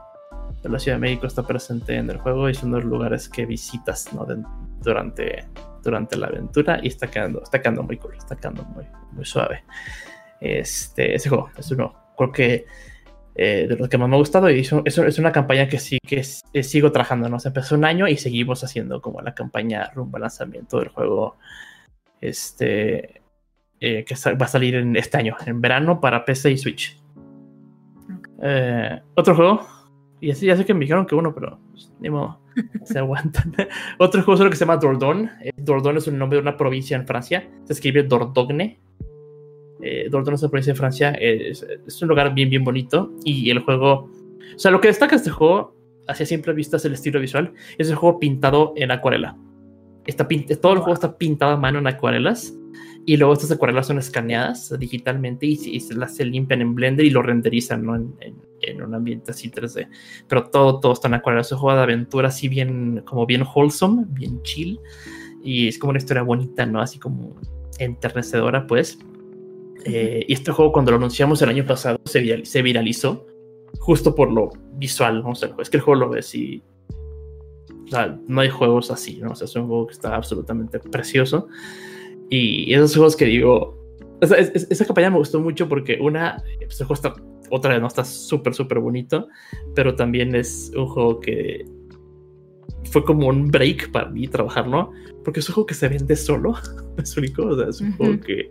[0.64, 3.48] de la Ciudad de México está presente en el juego y son los lugares que
[3.48, 4.28] visitas ¿no?
[4.84, 5.48] durante,
[5.84, 9.64] durante la aventura y está quedando, está quedando muy cool, está quedando muy, muy suave.
[10.40, 12.66] Este, ese juego es uno, creo que
[13.34, 15.98] eh, de los que más me ha gustado y eso, es una campaña que sí
[16.06, 16.22] que
[16.54, 17.40] eh, sigo trabajando, ¿no?
[17.40, 21.38] Se empezó un año y seguimos haciendo como la campaña rumbo al lanzamiento del juego
[22.20, 23.22] este
[23.80, 27.02] eh, que va a salir en este año, en verano para PC y Switch.
[29.16, 29.66] otro juego
[30.20, 32.41] y así ya sé que me dijeron que uno, pero pues, ni modo,
[32.84, 33.54] se aguantan.
[34.00, 35.30] Otro juego que se llama Dordogne.
[35.44, 37.50] Eh, Dordogne es un nombre de una provincia en Francia.
[37.66, 38.80] Se escribe Dordogne.
[39.82, 41.12] Eh, Dordogne es una provincia de Francia.
[41.12, 43.12] Es, un lugar bien, bien bonito.
[43.24, 44.10] Y el juego.
[44.56, 45.76] O sea, lo que destaca este juego,
[46.08, 47.54] hacia simple vista, es el estilo visual.
[47.78, 49.38] Es el juego pintado en acuarela.
[50.06, 50.28] Está
[50.60, 52.56] todo el juego está pintado a mano en acuarelas
[53.06, 57.10] y luego estas acuarelas son escaneadas digitalmente y, se las se limpian en Blender y
[57.10, 57.96] lo renderizan ¿no?
[57.96, 58.14] en,
[58.62, 59.88] en, un ambiente así 3D.
[60.28, 61.48] Pero todo, todo está en acuarelas.
[61.48, 64.80] Es un juego de aventura así bien, como bien wholesome, bien chill.
[65.44, 66.80] Y es como una historia bonita, ¿no?
[66.80, 67.36] Así como
[67.80, 69.00] enternecedora, pues.
[69.86, 73.26] Eh, y este juego cuando lo anunciamos el año pasado se, se viralizó
[73.80, 75.32] justo por lo visual, ¿no?
[75.32, 76.64] O sea, es que el juego lo ves y...
[77.86, 79.32] O sea, no hay juegos así, ¿no?
[79.32, 81.48] O sea, es un juego que está absolutamente precioso.
[82.32, 83.78] Y esos juegos que digo,
[84.22, 87.14] esa, campaña me gustó mucho porque una, pues el juego está,
[87.50, 89.28] otra vez no está súper, súper bonito,
[89.76, 91.66] pero también es un juego que
[92.86, 94.92] fue como un break para mí trabajarlo,
[95.26, 96.54] porque es un juego que se vende solo,
[96.98, 98.50] es único, o sea, es un juego que,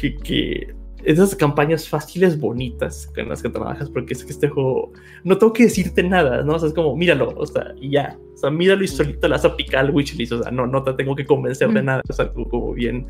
[0.00, 0.74] que, que
[1.04, 4.92] esas campañas fáciles, bonitas con las que trabajas, porque es que este juego
[5.24, 6.54] no tengo que decirte nada, ¿no?
[6.54, 9.32] O sea, es como, míralo, o sea, y ya, o sea, míralo y solito le
[9.34, 12.02] vas a picar al wishlist, o sea, no, no te tengo que convencer de nada,
[12.08, 13.06] o sea, como bien.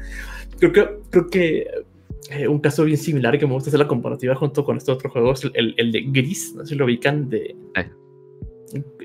[0.59, 1.67] Creo que, creo que
[2.31, 5.11] eh, un caso bien similar que me gusta hacer la comparativa junto con este otro
[5.11, 7.55] juego es el, el de Gris, no sé si lo ubican, de.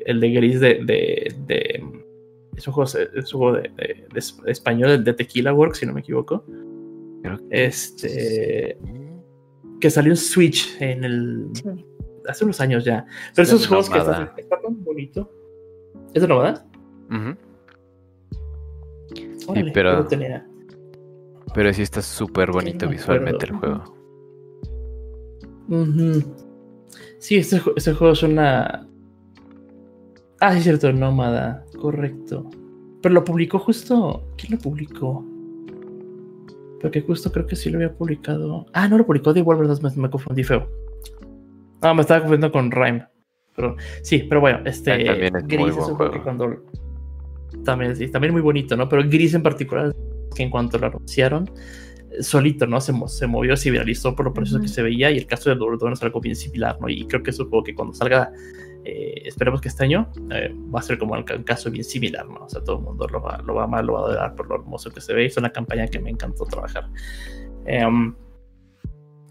[0.06, 0.82] El de Gris de.
[0.86, 1.84] de, de
[2.56, 6.00] es un juego, es un juego de, de, español, de Tequila Works, si no me
[6.00, 6.44] equivoco
[7.49, 8.78] este.
[9.80, 11.47] Que salió en Switch en el.
[12.28, 13.05] Hace unos años ya.
[13.36, 15.32] Pero esos juegos que están, está tan bonito.
[16.13, 16.65] ¿Es de novedad?
[19.13, 20.07] sí, pero.
[21.53, 23.84] Pero sí está súper bonito visualmente el juego.
[27.20, 28.88] Sí, este, este, juego es una.
[30.39, 32.49] Ah, sí, es cierto, Nómada, correcto.
[33.01, 34.28] Pero lo publicó justo.
[34.38, 35.26] ¿Quién lo publicó?
[36.82, 38.65] Porque justo creo que sí lo había publicado.
[38.73, 40.69] Ah, no lo publicó de Wolverine me, me confundí feo.
[41.82, 43.05] Ah, me estaba confundiendo con Rhyme.
[43.55, 45.03] Pero sí, pero bueno, este.
[45.03, 46.63] también es Gris es un juego que cuando.
[47.65, 48.88] También, sí, también muy bonito, ¿no?
[48.88, 49.95] Pero Gris en particular,
[50.36, 51.49] que en cuanto lo anunciaron,
[52.21, 52.80] solito, ¿no?
[52.80, 55.09] Se, se movió, se viralizó por lo proceso que se veía.
[55.09, 56.88] Y el caso de Dordon es algo bien similar, ¿no?
[56.88, 58.32] Y creo que es un juego que cuando salga.
[58.90, 62.46] Eh, esperemos que este año eh, va a ser como un, caso bien similar, ¿no?
[62.46, 64.56] O sea, todo el mundo lo va, a amar, lo va a adorar por lo
[64.56, 65.26] hermoso que se ve.
[65.26, 66.90] Es una campaña que me encantó trabajar.
[67.86, 68.16] Um,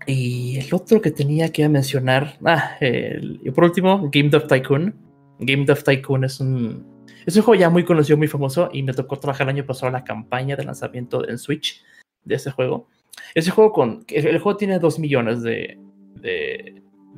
[0.07, 4.95] y el otro que tenía que mencionar, ah, y por último, Game of Tycoon.
[5.39, 8.93] Game of Tycoon es un, es un juego ya muy conocido, muy famoso, y me
[8.93, 11.83] tocó trabajar el año pasado la campaña de lanzamiento en Switch
[12.25, 12.89] de ese juego.
[13.35, 15.79] Ese juego con, el, juego tiene 2 millones de,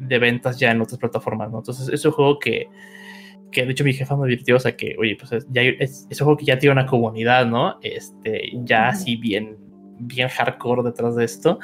[0.01, 1.59] de, ventas ya en otras plataformas, ¿no?
[1.59, 2.69] Entonces es un juego que,
[3.51, 6.21] que de hecho mi jefa me advirtió, o sea que, oye, pues ya es, es,
[6.21, 7.79] un juego que ya tiene una comunidad, ¿no?
[7.83, 9.57] Este, ya así bien,
[9.99, 11.59] bien hardcore detrás de esto.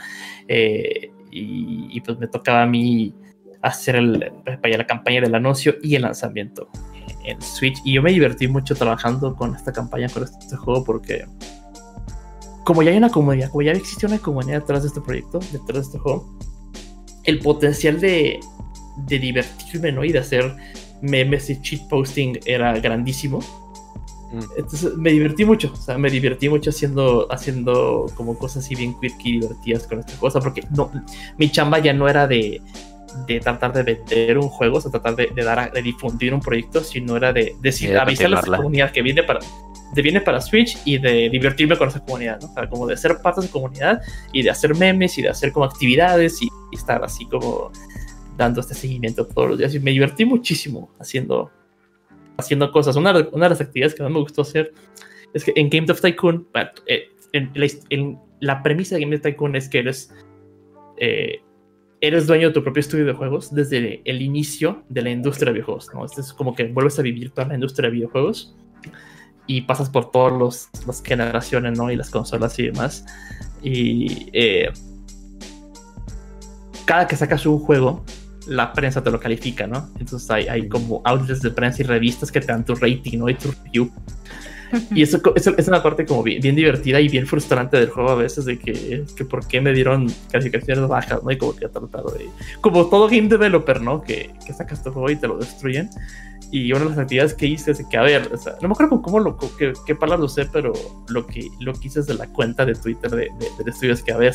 [0.49, 3.13] Eh, y, pues me tocaba a mí
[3.61, 6.69] hacer el, la campaña del anuncio y el lanzamiento
[7.25, 7.79] en Switch.
[7.85, 11.27] Y yo me divertí mucho trabajando con esta campaña, con este, juego, porque
[12.65, 15.75] como ya hay una comunidad, como ya existe una comunidad detrás de este proyecto, detrás
[15.75, 16.39] de este juego,
[17.25, 18.41] el potencial de,
[18.97, 20.05] de divertirme, ¿no?
[20.05, 20.55] Y de hacer
[21.01, 23.41] memes y cheat posting era grandísimo.
[24.33, 24.41] Mm.
[24.57, 28.99] Entonces me divertí mucho, o sea, me divertí mucho haciendo, haciendo como cosas así bien
[29.01, 30.91] quirky y divertidas con esta cosa, porque no,
[31.39, 32.61] mi chamba ya no era de,
[33.27, 36.83] de tratar de vender un juego, o sea, tratar de, dar de difundir un proyecto,
[36.83, 39.41] sino era de decir, avisarle a la comunidad que viene para,
[39.95, 42.49] de viene para Switch y de divertirme con esa comunidad, ¿no?
[42.49, 44.03] O sea, como de ser parte de esa comunidad
[44.33, 47.71] y de hacer memes y de hacer como actividades y, y estar así como
[48.37, 49.75] dando este seguimiento todos los días.
[49.75, 51.51] Y me divertí muchísimo haciendo,
[52.37, 52.97] haciendo cosas.
[52.97, 54.73] Una, una de las actividades que más me gustó hacer
[55.33, 56.49] es que en Game of Tycoon,
[56.87, 60.13] eh, en, la premisa de Game of Tycoon es que eres,
[60.99, 61.41] eh,
[62.07, 65.53] eres dueño de tu propio estudio de juegos desde el inicio de la industria de
[65.55, 65.91] videojuegos.
[65.95, 66.05] ¿no?
[66.05, 68.55] es como que vuelves a vivir toda la industria de videojuegos
[69.47, 71.91] y pasas por todas las generaciones ¿no?
[71.91, 73.07] y las consolas y demás.
[73.63, 74.71] Y eh,
[76.85, 78.05] cada que sacas un juego,
[78.47, 79.89] la prensa te lo califica, ¿no?
[79.99, 83.31] Entonces hay, hay como outlets de prensa y revistas que te dan tu rating, ¿no?
[83.31, 83.91] Y tu review.
[84.95, 88.45] Y eso, es una parte como bien, divertida y bien frustrante del juego a veces
[88.45, 91.31] de que, que por qué me dieron calificaciones bajas, ¿no?
[91.31, 92.29] Y como que he tratado de...
[92.61, 94.03] Como todo game developer, ¿no?
[94.03, 95.91] Que, que sacas tu juego y te lo destruyen.
[96.51, 98.75] Y una de las actividades que hice es que, a ver, o sea, no me
[98.75, 100.73] acuerdo cómo lo, qué, qué palabras usé, pero
[101.09, 104.13] lo que, lo que hice desde la cuenta de Twitter de, de, de estudios que,
[104.13, 104.35] a ver,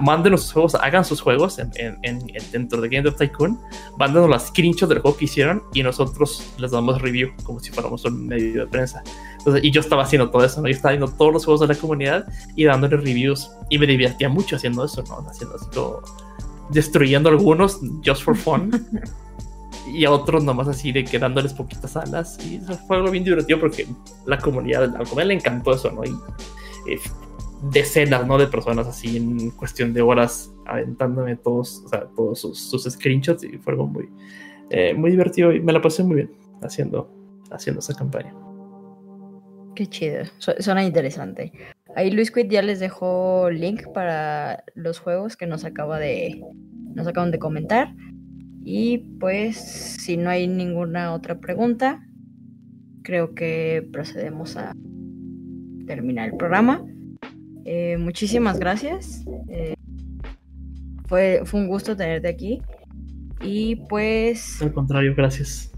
[0.00, 3.60] manden sus juegos, hagan sus juegos en, en, en, dentro de Game of Tycoon,
[3.98, 8.02] mándenos las screenshots del juego que hicieron y nosotros les damos review como si fuéramos
[8.06, 9.02] un medio de prensa.
[9.42, 10.68] Entonces, y yo estaba haciendo todo eso, ¿no?
[10.68, 14.28] Yo estaba viendo todos los juegos de la comunidad y dándole reviews y me divertía
[14.28, 15.26] mucho haciendo eso, ¿no?
[15.28, 16.02] Haciendo esto,
[16.70, 18.70] destruyendo algunos just for fun.
[19.92, 22.38] y a otros nomás así de que dándoles poquitas alas.
[22.46, 23.86] Y eso fue algo bien divertido porque
[24.26, 26.04] la comunidad, a la comunidad le encantó eso, ¿no?
[26.04, 26.10] Y
[26.88, 27.00] eh,
[27.70, 28.38] decenas, ¿no?
[28.38, 33.58] De personas así en cuestión de horas aventándome todos, o sea, todos sus, screenshots y
[33.58, 34.08] fue algo muy,
[34.70, 36.30] eh, muy divertido y me la pasé muy bien
[36.62, 37.10] haciendo,
[37.50, 38.34] haciendo esa campaña.
[39.74, 41.52] Qué chido, suena interesante.
[41.94, 46.42] Ahí Luis Quid ya les dejó link para los juegos que nos acaba de
[46.94, 47.94] nos acaban de comentar.
[48.64, 52.06] Y pues, si no hay ninguna otra pregunta,
[53.02, 54.74] creo que procedemos a
[55.86, 56.84] terminar el programa.
[57.64, 59.24] Eh, muchísimas gracias.
[59.48, 59.74] Eh,
[61.06, 62.62] fue, fue un gusto tenerte aquí.
[63.42, 64.62] Y pues.
[64.62, 65.72] Al contrario, gracias.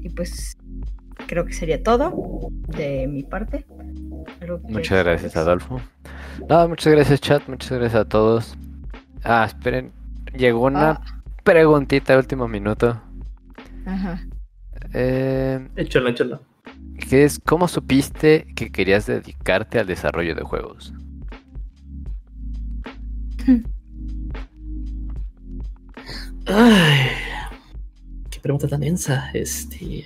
[0.00, 0.55] Y pues
[1.26, 3.64] creo que sería todo de mi parte.
[4.68, 5.80] Muchas gracias, Adolfo.
[6.48, 7.46] No, muchas gracias, chat.
[7.48, 8.56] Muchas gracias a todos.
[9.24, 9.92] Ah, esperen.
[10.36, 11.16] Llegó una ah
[11.46, 13.00] preguntita de último minuto.
[13.86, 14.20] Ajá.
[14.92, 15.64] Eh.
[17.08, 20.92] Que es, ¿cómo supiste que querías dedicarte al desarrollo de juegos?
[26.46, 27.10] Ay,
[28.28, 29.30] qué pregunta tan densa.
[29.32, 30.04] Este.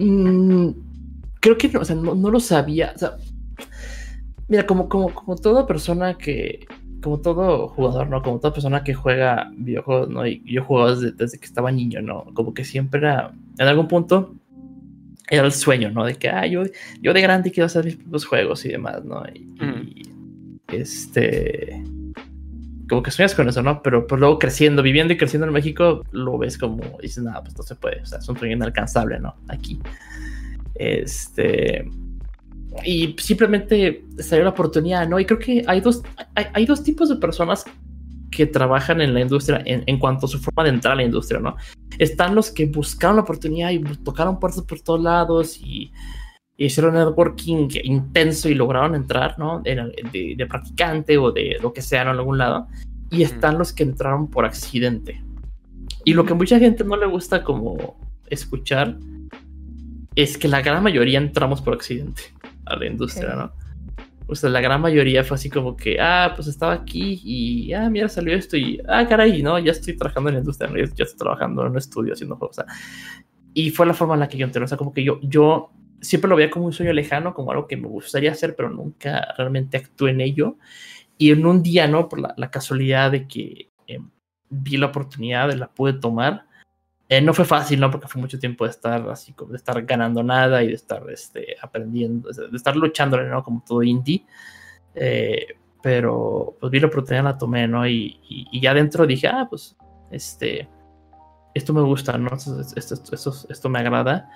[0.00, 0.70] Mm,
[1.40, 2.92] creo que no, o sea, no, no, lo sabía.
[2.96, 3.16] O sea,
[4.48, 6.66] mira, como, como, como toda persona que,
[7.02, 8.22] como todo jugador, ¿no?
[8.22, 10.26] Como toda persona que juega videojuegos, ¿no?
[10.26, 12.24] Y yo jugaba desde, que estaba niño, ¿no?
[12.32, 14.34] Como que siempre era, en algún punto,
[15.28, 16.06] era el sueño, ¿no?
[16.06, 16.62] De que, ah, yo,
[17.02, 19.22] yo de grande quiero hacer mis propios juegos y demás, ¿no?
[19.34, 20.10] Y,
[20.68, 21.84] este,
[22.90, 23.82] como que sueñas con eso, ¿no?
[23.82, 27.56] Pero pues luego creciendo, viviendo y creciendo en México, lo ves como, dices, nada, pues
[27.56, 29.36] no se puede, o sea, es un sueño inalcanzable, ¿no?
[29.48, 29.80] Aquí.
[30.74, 31.88] Este.
[32.84, 35.20] Y simplemente salió la oportunidad, ¿no?
[35.20, 36.02] Y creo que hay dos,
[36.34, 37.64] hay, dos tipos de personas
[38.30, 41.04] que trabajan en la industria en, en, cuanto a su forma de entrar a la
[41.04, 41.56] industria, ¿no?
[41.98, 45.92] Están los que buscaron la oportunidad y tocaron puertas por todos lados y
[46.66, 49.60] hicieron networking intenso y lograron entrar, ¿no?
[49.60, 52.10] De, de, practicante o de lo que sea, ¿no?
[52.12, 52.68] En algún lado.
[53.10, 55.22] Y están los que entraron por accidente.
[56.04, 57.98] Y lo que mucha gente no le gusta como
[58.28, 58.98] escuchar
[60.14, 62.22] es que la gran mayoría entramos por accidente
[62.66, 63.52] a la industria, ¿no?
[64.26, 67.90] O sea, la gran mayoría fue así como que, ah, pues estaba aquí y, ah,
[67.90, 71.18] mira, salió esto y, ah, caray, no, ya estoy trabajando en la industria, ya, estoy
[71.18, 72.58] trabajando en un estudio haciendo juegos.
[72.58, 72.72] O sea,
[73.54, 75.72] y fue la forma en la que yo entré, o sea, como que yo, yo
[76.00, 79.34] siempre lo veía como un sueño lejano, como algo que me gustaría hacer, pero nunca
[79.36, 80.56] realmente actué en ello.
[81.18, 82.08] Y en un día, ¿no?
[82.08, 84.10] Por la, casualidad de que em,
[84.48, 86.46] vi la oportunidad, de la pude tomar.
[87.08, 87.90] Eh, no fue fácil, ¿no?
[87.90, 91.02] Porque fue mucho tiempo de estar así, como de estar ganando nada y de estar
[91.10, 93.42] este, aprendiendo, de estar luchando, ¿no?
[93.42, 94.24] Como todo indie.
[94.94, 95.46] Eh,
[95.82, 97.86] pero pues vi la oportunidad, la tomé, ¿no?
[97.86, 99.76] Y, y, ya dentro dije, ah, pues,
[100.10, 100.68] este,
[101.54, 102.34] esto me gusta, ¿no?
[102.34, 104.30] Esto, esto, esto, esto me agrada.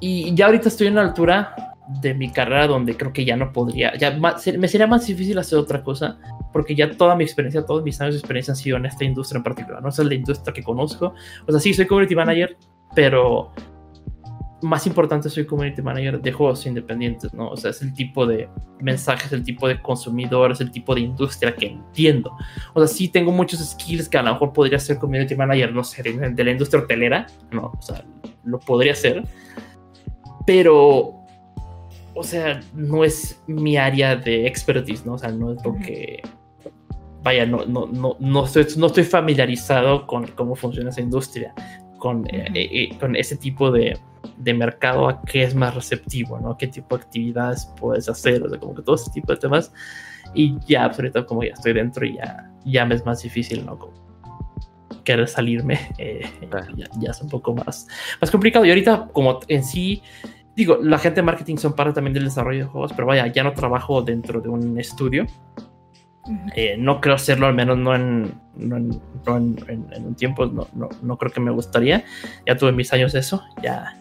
[0.00, 3.52] Y ya ahorita estoy en la altura de mi carrera donde creo que ya no
[3.52, 4.10] podría, ya
[4.58, 6.18] me sería más difícil hacer otra cosa,
[6.52, 9.38] porque ya toda mi experiencia, todos mis años de experiencia han sido en esta industria
[9.38, 11.14] en particular, no es la industria que conozco.
[11.46, 12.56] O sea, sí, soy community manager,
[12.94, 13.52] pero
[14.62, 17.50] más importante soy community manager de juegos independientes, ¿no?
[17.50, 18.48] O sea, es el tipo de
[18.80, 22.34] mensajes, el tipo de consumidores, el tipo de industria que entiendo.
[22.72, 25.84] O sea, sí tengo muchos skills que a lo mejor podría ser community manager, no
[25.84, 27.72] sé, de la industria hotelera, ¿no?
[27.78, 28.02] O sea,
[28.44, 29.24] lo podría hacer
[30.46, 31.14] pero,
[32.14, 35.14] o sea, no es mi área de expertise, ¿no?
[35.14, 36.22] O sea, no es lo que,
[37.22, 41.54] vaya, no, no, no, no, estoy, no estoy familiarizado con cómo funciona esa industria,
[41.98, 43.98] con, eh, eh, eh, con ese tipo de,
[44.36, 46.56] de, mercado, a qué es más receptivo, ¿no?
[46.58, 48.42] ¿Qué tipo de actividades puedes hacer?
[48.42, 49.72] O sea, como que todo ese tipo de temas.
[50.34, 53.64] Y ya, pues ahorita como ya estoy dentro y ya, ya me es más difícil,
[53.64, 53.78] ¿no?
[55.04, 55.78] Querer salirme,
[56.76, 57.86] ya, ya, es un poco más,
[58.20, 58.64] más complicado.
[58.64, 60.02] Y ahorita, como en sí,
[60.56, 63.42] digo, la gente de marketing son parte también del desarrollo de juegos, pero vaya, ya
[63.42, 65.26] no trabajo dentro de un estudio.
[66.56, 70.88] Eh, no creo hacerlo, al menos no en, no en, en, un tiempo, no, no,
[71.02, 72.04] no, creo que me gustaría.
[72.46, 73.94] Ya tuve mis años de eso, ya,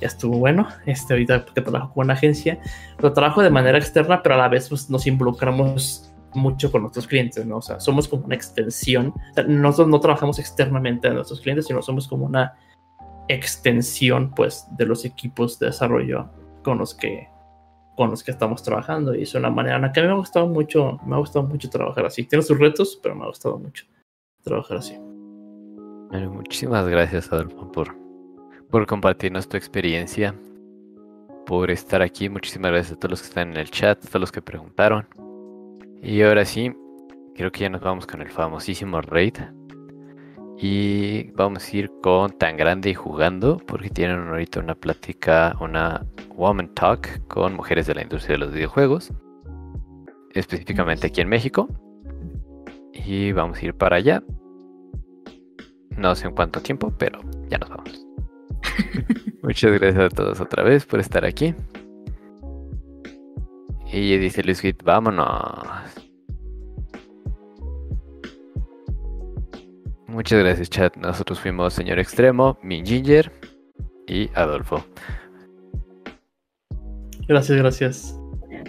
[0.00, 0.68] ya estuvo bueno.
[0.86, 2.60] Este, ahorita que trabajo con una agencia,
[2.98, 7.06] lo trabajo de manera externa, pero a la vez pues, nos involucramos mucho con nuestros
[7.06, 7.58] clientes, ¿no?
[7.58, 9.12] O sea, somos como una extensión.
[9.48, 12.54] nosotros no trabajamos externamente a nuestros clientes, sino somos como una
[13.28, 16.30] extensión pues de los equipos de desarrollo
[16.62, 17.28] con los que
[17.96, 19.14] con los que estamos trabajando.
[19.14, 21.18] Y es una manera en la que a mí me ha gustado mucho me ha
[21.18, 22.24] gustado mucho trabajar así.
[22.24, 23.86] Tiene sus retos pero me ha gustado mucho
[24.42, 24.98] trabajar así.
[26.10, 27.96] Muchísimas gracias Adolfo por
[28.70, 30.34] por compartirnos tu experiencia
[31.46, 32.28] por estar aquí.
[32.28, 35.25] Muchísimas gracias a todos los que están en el chat a todos los que preguntaron
[36.02, 36.72] y ahora sí
[37.34, 39.34] creo que ya nos vamos con el famosísimo raid
[40.58, 46.06] y vamos a ir con Tan Grande y Jugando, porque tienen ahorita una plática, una
[46.34, 49.12] Woman Talk con mujeres de la industria de los videojuegos,
[50.32, 51.68] específicamente aquí en México.
[52.94, 54.22] Y vamos a ir para allá.
[55.90, 58.06] No sé en cuánto tiempo, pero ya nos vamos.
[59.42, 61.54] Muchas gracias a todos otra vez por estar aquí.
[63.92, 66.06] Y dice Luis vámonos.
[70.06, 70.96] Muchas gracias, chat.
[70.96, 73.30] Nosotros fuimos Señor Extremo, Min Ginger
[74.06, 74.84] y Adolfo.
[77.28, 78.20] Gracias, gracias.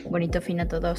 [0.10, 0.96] Bonito fin a todos.